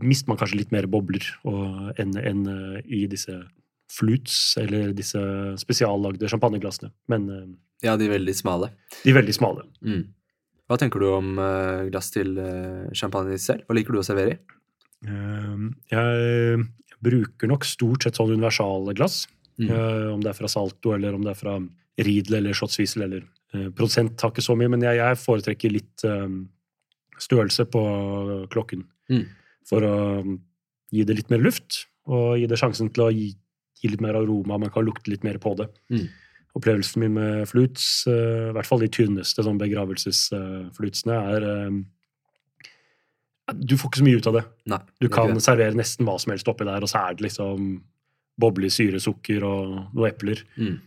mister 0.00 0.30
man 0.30 0.38
kanskje 0.40 0.60
litt 0.62 0.72
mer 0.72 0.86
bobler 0.90 1.26
enn 2.00 2.16
en, 2.22 2.44
i 2.86 3.04
disse 3.10 3.36
flutes, 3.92 4.56
eller 4.60 4.92
disse 4.96 5.20
spesiallagde 5.60 6.28
champagneglassene. 6.30 6.90
Men 7.12 7.28
eh, 7.30 7.46
Ja, 7.84 7.96
de 8.00 8.06
er 8.08 8.14
veldig 8.16 8.34
smale. 8.36 8.70
de 9.02 9.10
er 9.12 9.18
veldig 9.20 9.34
smale. 9.36 9.66
Mm. 9.84 10.06
Hva 10.64 10.78
tenker 10.80 11.02
du 11.02 11.10
om 11.12 11.34
eh, 11.38 11.84
glass 11.92 12.08
til 12.14 12.38
eh, 12.40 12.86
champagne 12.96 13.36
selv? 13.38 13.66
Hva 13.68 13.76
liker 13.76 13.92
du 13.92 14.00
å 14.00 14.06
servere 14.06 14.34
i? 14.34 14.38
Eh, 15.04 15.64
jeg 15.92 16.64
bruker 17.04 17.50
nok 17.50 17.66
stort 17.68 18.06
sett 18.06 18.16
sånn 18.16 18.32
universale 18.32 18.94
glass. 18.96 19.26
Mm. 19.60 19.68
Om 20.16 20.22
det 20.24 20.32
er 20.32 20.34
fra 20.38 20.48
Salto, 20.50 20.94
eller 20.96 21.14
om 21.14 21.22
det 21.22 21.30
er 21.34 21.38
fra 21.38 21.58
Riedel 22.00 22.40
eller 22.40 22.56
Schotzwiesel, 22.56 23.04
eller 23.06 23.20
produsent 23.52 23.76
Prosent 23.78 24.22
har 24.24 24.32
ikke 24.32 24.42
så 24.42 24.56
mye, 24.58 24.70
men 24.72 24.82
jeg, 24.82 24.96
jeg 24.98 25.18
foretrekker 25.20 25.70
litt 25.70 26.02
størrelse 27.22 27.62
på 27.70 27.82
klokken. 28.50 28.82
Mm. 29.12 29.28
For 29.68 29.86
å 29.86 29.94
gi 30.90 31.04
det 31.06 31.16
litt 31.20 31.30
mer 31.30 31.44
luft, 31.44 31.84
og 32.10 32.34
gi 32.40 32.48
det 32.50 32.58
sjansen 32.58 32.90
til 32.90 33.04
å 33.06 33.12
gi, 33.14 33.28
gi 33.84 33.92
litt 33.92 34.04
mer 34.04 34.18
aroma, 34.18 34.58
man 34.58 34.72
kan 34.74 34.86
lukte 34.86 35.12
litt 35.12 35.26
mer 35.26 35.38
på 35.42 35.54
det. 35.60 35.68
Mm. 35.92 36.06
Opplevelsen 36.54 37.02
min 37.02 37.16
med 37.16 37.48
flutes, 37.50 38.06
eh, 38.10 38.50
i 38.50 38.54
hvert 38.54 38.68
fall 38.68 38.84
de 38.84 38.90
tynneste 38.94 39.42
sånn 39.42 39.60
begravelsesflutsene, 39.60 41.18
er 41.34 41.48
eh, 41.50 41.82
Du 43.60 43.76
får 43.76 43.90
ikke 43.90 44.00
så 44.00 44.06
mye 44.06 44.20
ut 44.22 44.28
av 44.30 44.38
det. 44.38 44.44
Nei. 44.72 44.80
Du 45.04 45.08
kan 45.12 45.34
det. 45.34 45.42
servere 45.44 45.76
nesten 45.76 46.06
hva 46.08 46.14
som 46.22 46.32
helst 46.32 46.48
oppi 46.48 46.64
der, 46.64 46.80
og 46.80 46.88
så 46.88 47.02
er 47.02 47.18
det 47.18 47.26
liksom 47.26 47.74
boble, 48.40 48.70
syre, 48.72 48.98
sukker 49.02 49.44
og 49.46 49.74
noen 49.94 50.08
epler. 50.08 50.40
Mm. 50.56 50.78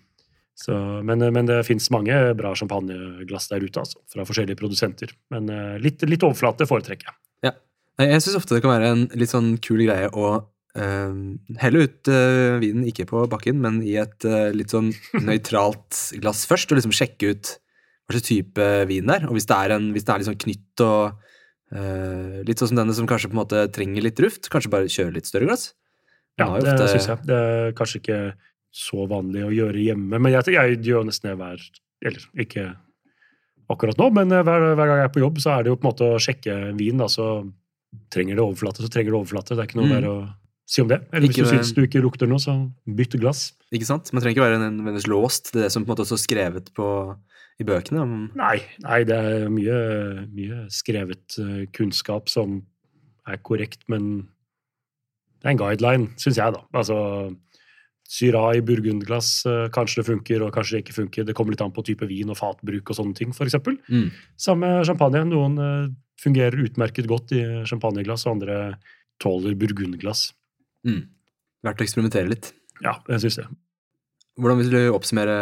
Så, 0.58 0.74
men, 1.06 1.22
men 1.34 1.46
det 1.46 1.60
fins 1.68 1.86
mange 1.94 2.16
bra 2.34 2.56
champagneglass 2.58 3.52
der 3.52 3.62
ute, 3.62 3.84
altså, 3.84 4.02
fra 4.10 4.26
forskjellige 4.26 4.58
produsenter. 4.58 5.14
Men 5.34 5.52
eh, 5.54 5.76
litt, 5.84 6.02
litt 6.10 6.26
overflate 6.26 6.66
foretrekker 6.70 7.12
jeg. 7.12 7.18
Ja. 7.46 7.54
Jeg 8.02 8.24
syns 8.26 8.40
ofte 8.40 8.58
det 8.58 8.64
kan 8.66 8.74
være 8.74 8.90
en 8.94 9.04
litt 9.18 9.34
sånn 9.34 9.56
kul 9.62 9.84
greie 9.86 10.10
å 10.10 10.32
eh, 10.40 10.48
helle 10.78 11.84
ut 11.88 12.10
eh, 12.12 12.58
vinen 12.62 12.86
ikke 12.90 13.08
på 13.10 13.24
bakken, 13.32 13.58
men 13.64 13.80
i 13.86 13.96
et 14.02 14.26
eh, 14.28 14.50
litt 14.56 14.74
sånn 14.74 14.92
nøytralt 15.28 16.02
glass 16.22 16.46
først, 16.50 16.72
og 16.72 16.80
liksom 16.80 16.94
sjekke 16.96 17.32
ut 17.34 17.54
hva 18.08 18.16
slags 18.16 18.28
type 18.30 18.68
vin 18.88 19.08
det 19.10 19.16
er. 19.20 19.26
Og 19.28 19.36
hvis 19.36 19.48
det 19.50 19.58
er, 19.58 19.74
en, 19.76 19.90
hvis 19.96 20.06
det 20.08 20.14
er 20.14 20.22
litt 20.22 20.30
sånn 20.30 20.40
knytt 20.40 20.84
og 20.86 21.18
uh, 21.76 22.38
litt 22.48 22.62
sånn 22.62 22.70
som 22.72 22.78
denne 22.80 22.94
som 22.96 23.08
kanskje 23.10 23.28
på 23.28 23.36
en 23.36 23.42
måte 23.42 23.64
trenger 23.76 24.06
litt 24.06 24.22
ruft, 24.24 24.48
kanskje 24.54 24.72
bare 24.72 24.88
kjøre 24.94 25.12
litt 25.18 25.28
større 25.28 25.50
glass. 25.50 25.74
Den 26.40 26.48
Ja, 26.48 26.54
ofte... 26.62 26.78
det 26.80 26.88
syns 26.94 27.10
jeg. 27.12 27.26
Det 27.28 27.36
er 27.36 27.74
kanskje 27.76 28.00
ikke 28.00 28.20
så 28.78 29.08
vanlig 29.12 29.44
å 29.44 29.52
gjøre 29.52 29.84
hjemme, 29.90 30.22
men 30.22 30.32
jeg, 30.38 30.54
jeg 30.56 30.80
gjør 30.86 31.08
nesten 31.10 31.32
det 31.34 31.38
hver 31.42 31.64
Eller 32.06 32.26
ikke 32.46 32.66
akkurat 33.74 34.00
nå, 34.00 34.10
men 34.16 34.32
eh, 34.32 34.44
hver, 34.48 34.70
hver 34.78 34.88
gang 34.92 35.00
jeg 35.02 35.10
er 35.10 35.16
på 35.18 35.24
jobb, 35.26 35.40
så 35.44 35.56
er 35.58 35.66
det 35.66 35.72
jo 35.74 35.78
på 35.80 35.84
en 35.84 35.90
måte 35.92 36.08
å 36.14 36.20
sjekke 36.24 36.58
vin. 36.80 37.02
da, 37.02 37.08
så 37.12 37.30
Trenger 38.14 38.36
det 38.38 38.44
overflate, 38.44 38.84
så 38.84 38.92
trenger 38.92 39.12
det 39.16 39.18
overflate. 39.20 39.56
Det 39.56 39.64
er 39.64 39.68
ikke 39.70 39.80
noe 39.80 39.88
Mm. 39.88 39.94
mer 39.96 40.08
å 40.12 40.18
si 40.68 40.82
om 40.84 40.90
det. 40.92 40.98
Eller 41.14 41.28
hvis 41.30 41.38
du 41.38 41.44
syns 41.48 41.74
du 41.74 41.82
ikke 41.86 42.02
lukter 42.04 42.28
noe, 42.28 42.42
så 42.44 42.54
bytt 42.86 43.16
glass. 43.22 43.54
Ikke 43.72 43.88
sant? 43.88 44.12
Man 44.14 44.22
trenger 44.22 44.36
ikke 44.36 44.48
være 44.50 44.60
nødvendigvis 44.66 45.08
låst 45.08 45.52
til 45.54 45.62
det 45.64 45.72
som 45.72 45.86
på 45.86 45.90
en 45.90 45.96
måte 45.96 46.04
også 46.06 46.18
er 46.20 46.24
skrevet 46.26 46.72
på, 46.76 46.88
i 47.60 47.64
bøkene. 47.64 48.02
om- 48.04 48.32
Nei, 48.36 48.58
nei 48.84 49.04
det 49.08 49.16
er 49.18 49.48
mye, 49.50 50.28
mye 50.30 50.66
skrevet 50.70 51.40
eh, 51.40 51.66
kunnskap 51.74 52.28
som 52.30 52.62
er 53.28 53.38
korrekt, 53.38 53.80
men 53.88 54.28
det 55.42 55.46
er 55.46 55.50
en 55.56 55.58
guideline, 55.64 56.10
syns 56.20 56.38
jeg, 56.38 56.54
da. 56.54 56.62
Altså 56.74 57.36
Syra 58.08 58.54
i 58.56 58.62
burgundglass, 58.64 59.46
eh, 59.46 59.68
kanskje 59.76 60.00
det 60.00 60.06
funker, 60.08 60.44
og 60.46 60.54
kanskje 60.56 60.78
det 60.78 60.86
ikke 60.86 60.96
funker. 60.96 61.26
Det 61.28 61.36
kommer 61.36 61.52
litt 61.52 61.62
an 61.62 61.74
på 61.76 61.84
type 61.84 62.08
vin 62.08 62.30
og 62.32 62.38
fatbruk 62.40 62.88
og 62.90 62.96
sånne 62.96 63.16
ting, 63.18 63.34
f.eks. 63.36 63.56
Mm. 63.90 64.12
Samme 64.40 64.70
champagne. 64.88 65.26
Noen 65.28 65.58
eh, 65.60 65.90
fungerer 66.24 66.56
utmerket 66.64 67.06
godt 67.10 67.34
i 67.36 67.42
champagneglass, 67.68 68.24
og 68.28 68.38
andre 68.38 68.78
tåler 69.20 69.56
burgundglass. 69.60 70.30
Mm. 70.88 71.02
Verdt 71.68 71.82
å 71.82 71.88
eksperimentere 71.88 72.32
litt. 72.32 72.52
Ja, 72.84 72.98
jeg 73.10 73.26
syns 73.26 73.40
det. 73.42 73.48
Hvordan 74.38 74.62
vil 74.62 74.74
du 74.74 74.82
oppsummere 74.94 75.38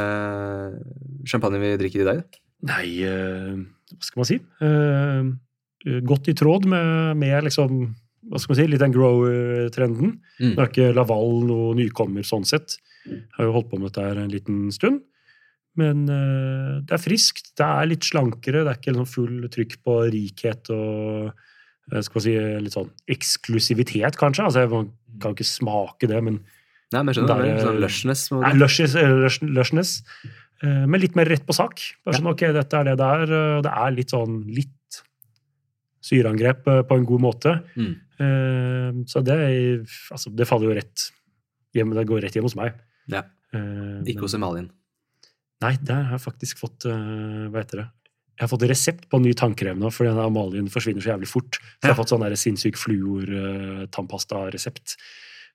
champagnen 1.28 1.64
vi 1.64 1.74
drikker 1.82 2.04
i 2.04 2.08
dag? 2.08 2.40
Nei, 2.66 2.88
eh, 3.06 3.58
hva 3.92 4.08
skal 4.08 4.22
man 4.22 4.30
si? 4.30 4.40
Eh, 4.64 6.00
godt 6.08 6.32
i 6.32 6.36
tråd 6.38 6.66
med, 6.72 7.18
med 7.22 7.50
liksom, 7.50 7.82
hva 8.32 8.42
skal 8.42 8.56
man 8.56 8.62
si, 8.62 8.68
litt 8.72 8.82
den 8.82 8.96
grower-trenden. 8.96 10.16
Mm. 10.40 10.54
Nå 10.54 10.64
er 10.64 10.72
ikke 10.72 10.94
Laval 10.96 11.44
noe 11.50 11.76
nykommer 11.78 12.26
sånn 12.26 12.48
sett. 12.48 12.80
Jeg 13.06 13.28
Har 13.38 13.50
jo 13.50 13.58
holdt 13.60 13.70
på 13.70 13.78
med 13.78 13.92
dette 13.92 14.08
her 14.08 14.24
en 14.24 14.32
liten 14.34 14.64
stund. 14.74 15.04
Men 15.76 16.06
uh, 16.08 16.80
det 16.88 16.96
er 16.96 17.04
friskt, 17.04 17.52
det 17.60 17.68
er 17.68 17.90
litt 17.92 18.08
slankere, 18.08 18.64
det 18.64 18.72
er 18.72 18.80
ikke 18.80 18.94
liksom 18.96 19.12
full 19.12 19.50
trykk 19.52 19.76
på 19.84 19.98
rikhet 20.14 20.72
og 20.72 21.28
eh, 21.28 21.52
skal 22.02 22.22
si, 22.22 22.34
litt 22.66 22.74
sånn 22.74 22.90
eksklusivitet, 23.08 24.16
kanskje. 24.18 24.44
Altså, 24.48 24.68
Man 24.70 24.90
kan 25.22 25.36
ikke 25.36 25.46
smake 25.46 26.08
det, 26.08 26.22
men 26.24 26.40
Nei, 26.94 27.02
men 27.04 27.14
skjønner. 27.14 27.28
Der 27.28 27.42
det 27.44 27.52
er 27.52 27.58
er- 27.58 27.66
Sånn 27.66 27.80
lushness. 27.82 28.32
Nei, 28.32 28.54
lushness, 28.54 28.96
eh, 28.96 29.10
lush- 29.26 29.42
lushness. 29.44 30.04
Eh, 30.64 30.86
Men 30.86 31.02
litt 31.02 31.16
mer 31.16 31.26
rett 31.26 31.46
på 31.46 31.54
sak. 31.54 31.80
Bare 32.06 32.14
Ja. 32.16 32.20
sånn, 32.22 32.32
ok, 32.32 32.40
dette 32.54 32.74
er 32.74 32.84
det 32.84 32.98
det 32.98 33.06
er. 33.06 33.26
Det 33.62 33.72
er 33.72 33.92
litt 33.92 34.10
sånn 34.10 34.46
litt 34.54 35.02
syreangrep 36.02 36.68
eh, 36.68 36.82
på 36.84 36.98
en 37.00 37.06
god 37.06 37.22
måte. 37.22 37.54
Mm. 37.76 37.96
Eh, 38.20 39.04
Så 39.10 39.24
det, 39.24 39.86
altså, 40.12 40.34
det 40.36 40.48
faller 40.48 40.70
jo 40.70 40.76
rett 40.78 41.12
hjem, 41.76 41.94
det 41.94 42.08
går 42.08 42.22
rett 42.24 42.34
hjem 42.38 42.44
hos 42.48 42.56
meg. 42.56 42.74
Ja. 43.08 43.24
Eh, 43.54 44.04
Ikke 44.06 44.22
hos 44.22 44.34
Emalien. 44.38 44.70
Nei, 45.62 45.76
der 45.82 46.04
har 46.04 46.18
jeg 46.18 46.26
faktisk 46.26 46.60
fått 46.60 46.86
eh, 46.86 47.50
Hva 47.50 47.64
heter 47.64 47.78
det? 47.84 47.90
Jeg 48.36 48.44
har 48.44 48.52
fått 48.52 48.66
resept 48.68 49.06
på 49.12 49.16
ny 49.24 49.32
tannkrem 49.38 49.78
nå, 49.80 49.88
fordi 49.96 50.10
amalien 50.20 50.68
forsvinner 50.72 51.02
så 51.04 51.12
jævlig 51.14 51.30
fort. 51.32 51.54
Så 51.60 51.84
jeg 51.88 51.94
har 51.94 52.00
fått 52.00 52.12
sånn 52.12 52.26
sinnssyk 52.40 52.76
fluor-tannpasta-resept. 52.82 54.88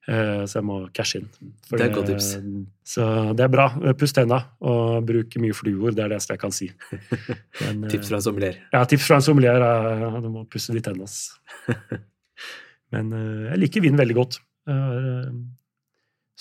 Eh, 0.09 0.41
så 0.49 0.53
jeg 0.57 0.65
må 0.65 0.77
cashe 0.97 1.15
inn. 1.21 1.27
For 1.69 1.75
Det 1.77 1.83
er 1.85 1.89
et 1.91 1.97
godt 1.99 2.09
tips. 2.09 2.29
Så 2.89 3.01
det 3.37 3.43
er 3.45 3.51
bra. 3.53 3.67
Puss 3.99 4.13
tenna 4.17 4.39
og 4.65 5.05
bruk 5.05 5.29
mye 5.43 5.53
fluor. 5.53 5.93
Det 5.93 6.01
er 6.01 6.09
det 6.09 6.17
eneste 6.17 6.33
jeg 6.33 6.41
kan 6.41 6.53
si. 6.57 6.67
Men, 7.61 7.85
eh, 7.85 7.89
Tips 7.93 8.09
fra 8.09 8.17
en 8.17 8.25
sommelier. 8.25 8.55
ja, 8.73 8.81
tips 8.89 9.05
fra 9.11 9.19
en 9.21 9.27
sommelier 9.29 9.61
er 9.61 10.17
du 10.25 10.29
må 10.33 10.41
pusse 10.49 10.73
de 10.73 10.81
tenna. 10.81 11.05
Men 12.95 13.05
eh, 13.13 13.51
jeg 13.51 13.61
liker 13.67 13.83
vin 13.85 13.93
veldig 13.99 14.15
godt. 14.17 14.39
Jeg 14.65 14.77
har 14.77 15.05
eh, 15.21 15.29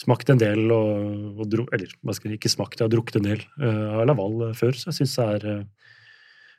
smakt 0.00 0.31
en 0.33 0.40
del 0.40 0.70
og, 0.72 1.37
og 1.40 1.44
dro, 1.53 1.66
Eller 1.76 1.90
hva 2.00 2.12
skal 2.16 2.31
jeg 2.33 2.38
ikke 2.40 2.48
smakt, 2.53 2.81
jeg 2.81 2.87
har 2.88 2.92
drukket 2.92 3.16
en 3.20 3.29
del 3.29 3.40
eh, 3.61 3.88
av 4.00 4.07
Laval 4.09 4.35
eh, 4.48 4.57
før, 4.57 4.72
så 4.76 4.88
jeg 4.90 4.96
syns 5.03 5.14
det 5.18 5.26
er, 5.37 5.42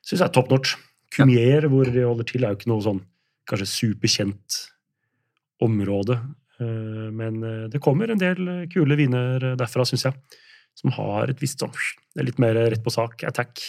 synes 0.06 0.24
det 0.24 0.28
er 0.28 0.36
top 0.36 0.52
notch. 0.52 0.76
Cumier, 1.12 1.68
hvor 1.68 1.90
de 1.92 2.06
holder 2.08 2.28
til, 2.28 2.46
er 2.46 2.54
jo 2.54 2.60
ikke 2.60 2.72
noe 2.72 2.84
sånn 2.86 3.02
kanskje 3.50 3.68
superkjent 3.68 4.62
område. 5.66 6.18
Eh, 6.62 7.10
men 7.14 7.44
eh, 7.44 7.68
det 7.72 7.82
kommer 7.84 8.12
en 8.12 8.22
del 8.22 8.48
eh, 8.48 8.64
kule 8.72 8.98
viner 9.00 9.52
derfra, 9.60 9.86
syns 9.88 10.08
jeg. 10.08 10.40
Som 10.78 10.94
har 10.96 11.28
et 11.28 11.42
visst 11.42 11.60
sånn 11.60 11.74
Det 11.74 12.22
er 12.22 12.30
litt 12.30 12.40
mer 12.40 12.56
rett 12.56 12.84
på 12.84 12.94
sak, 12.94 13.26
attack 13.28 13.60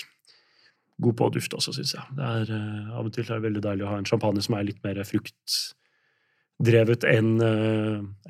god 1.03 1.17
på 1.19 1.29
duft 1.35 1.55
også, 1.59 1.75
syns 1.75 1.97
jeg. 1.97 2.17
Det 2.19 2.29
er, 2.29 2.53
av 2.95 3.09
og 3.09 3.15
til 3.15 3.27
er 3.27 3.41
det 3.41 3.47
veldig 3.49 3.63
deilig 3.65 3.87
å 3.87 3.91
ha 3.91 3.99
en 3.99 4.07
champagne 4.07 4.43
som 4.45 4.55
er 4.55 4.69
litt 4.69 4.79
mer 4.85 5.01
fruktdrevet 5.09 7.07
enn 7.11 7.33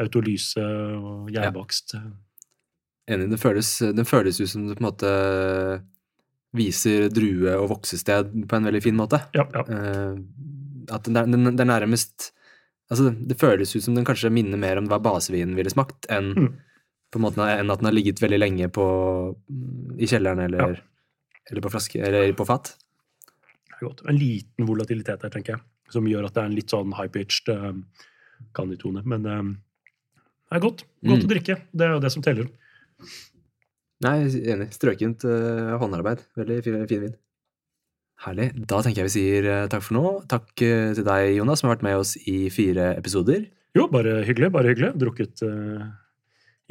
autolyse 0.00 0.62
og 0.62 1.28
gjærbakst. 1.34 1.96
Enig. 3.12 3.28
Det 3.34 3.40
føles, 3.42 3.74
den 3.92 4.08
føles 4.08 4.40
ut 4.40 4.48
som 4.48 4.64
det 4.70 4.78
på 4.78 4.84
en 4.84 4.88
måte 4.88 5.12
viser 6.54 7.08
drue- 7.08 7.54
og 7.56 7.68
voksested 7.70 8.32
på 8.48 8.56
en 8.58 8.64
veldig 8.68 8.82
fin 8.84 8.96
måte. 8.98 9.22
Ja, 9.34 9.46
ja. 9.54 9.62
Eh, 9.64 10.16
at 10.92 11.04
den, 11.08 11.16
er- 11.16 11.30
den, 11.30 11.44
den 11.56 11.70
er 11.70 11.80
nærmest 11.86 12.32
Altså, 12.92 13.08
det, 13.16 13.38
føles 13.40 13.70
ut 13.72 13.80
som 13.86 13.94
den 13.96 14.04
kanskje 14.04 14.28
minner 14.28 14.58
mer 14.60 14.76
om 14.76 14.84
hva 14.90 14.98
basevinen 15.00 15.54
ville 15.56 15.70
smakt, 15.72 16.04
enn, 16.12 16.34
Mm. 16.36 16.48
på 17.10 17.16
en 17.16 17.22
måte, 17.24 17.38
enn 17.40 17.70
at 17.72 17.78
den 17.80 17.86
har 17.88 17.94
ligget 17.94 18.20
veldig 18.20 18.38
lenge 18.42 18.66
på, 18.68 18.84
i 19.96 20.04
kjelleren 20.10 20.42
eller, 20.44 20.82
eller 21.48 21.62
på 21.64 21.70
flaske, 21.72 22.02
eller 22.04 22.34
på 22.36 22.44
fat. 22.44 22.74
godt. 23.80 24.02
En 24.06 24.18
liten 24.20 24.66
volatilitet 24.68 25.22
der, 25.24 25.30
tenker 25.32 25.54
jeg, 25.54 25.60
som 25.88 26.04
gjør 26.04 26.26
at 26.28 26.34
det 26.34 26.42
er 26.42 26.50
en 26.50 26.54
litt 26.58 26.68
sånn 26.74 26.92
high-pitched 26.92 27.48
uh, 27.48 27.72
kanditone. 28.52 29.00
Men 29.08 29.24
eh, 29.26 29.42
det 30.50 30.58
er 30.58 30.60
godt. 30.66 30.84
Godt 31.00 31.22
Mm. 31.22 31.24
å 31.24 31.32
drikke. 31.32 31.56
Det 31.72 31.86
er 31.88 31.92
jo 31.96 32.00
det 32.04 32.12
som 32.12 32.22
teller. 32.22 32.50
Nei, 34.02 34.16
enig. 34.54 34.70
Strøkent 34.74 35.26
uh, 35.28 35.76
håndarbeid. 35.80 36.24
Veldig 36.38 36.58
fin, 36.66 36.78
fin 36.90 37.04
vin. 37.06 37.16
Herlig. 38.22 38.50
Da 38.70 38.82
tenker 38.84 39.02
jeg 39.02 39.08
vi 39.08 39.14
sier 39.16 39.48
eh, 39.50 39.64
takk 39.70 39.82
for 39.82 39.98
nå. 39.98 40.10
Takk 40.30 40.50
uh, 40.62 40.92
til 40.94 41.06
deg, 41.06 41.32
Jonas, 41.38 41.62
som 41.62 41.68
har 41.68 41.76
vært 41.76 41.86
med 41.86 41.98
oss 42.02 42.14
i 42.30 42.46
fire 42.54 42.92
episoder. 42.98 43.48
Jo, 43.78 43.88
bare 43.90 44.20
hyggelig. 44.26 44.52
bare 44.54 44.74
hyggelig. 44.74 44.92
Drukket 45.00 45.42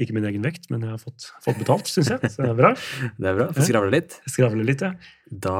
ikke 0.02 0.16
min 0.16 0.26
egen 0.30 0.46
vekt, 0.46 0.70
men 0.72 0.84
jeg 0.86 0.94
har 0.96 1.02
fått, 1.02 1.28
fått 1.44 1.60
betalt, 1.62 1.90
syns 1.92 2.12
jeg. 2.14 2.32
Så 2.32 2.44
det 2.44 2.52
er 2.54 2.58
bra. 2.58 2.72
Det 3.22 3.32
er 3.32 3.38
bra. 3.38 3.48
Få 3.54 3.66
skravle 3.68 3.94
litt. 3.94 4.18
Skravle 4.30 4.66
litt, 4.66 4.84
ja. 4.86 4.94
Da 5.30 5.58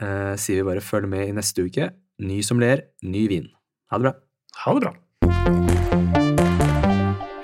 eh, 0.00 0.34
sier 0.40 0.62
vi 0.62 0.68
bare 0.70 0.84
følg 0.84 1.10
med 1.12 1.30
i 1.30 1.34
neste 1.36 1.66
uke. 1.66 1.90
Ny 2.26 2.40
som 2.46 2.62
ler, 2.62 2.86
ny 3.06 3.26
vin. 3.30 3.50
Ha 3.92 4.00
det 4.00 4.08
bra. 4.08 4.14
Ha 4.64 4.76
det 4.76 4.86
bra. 4.86 4.94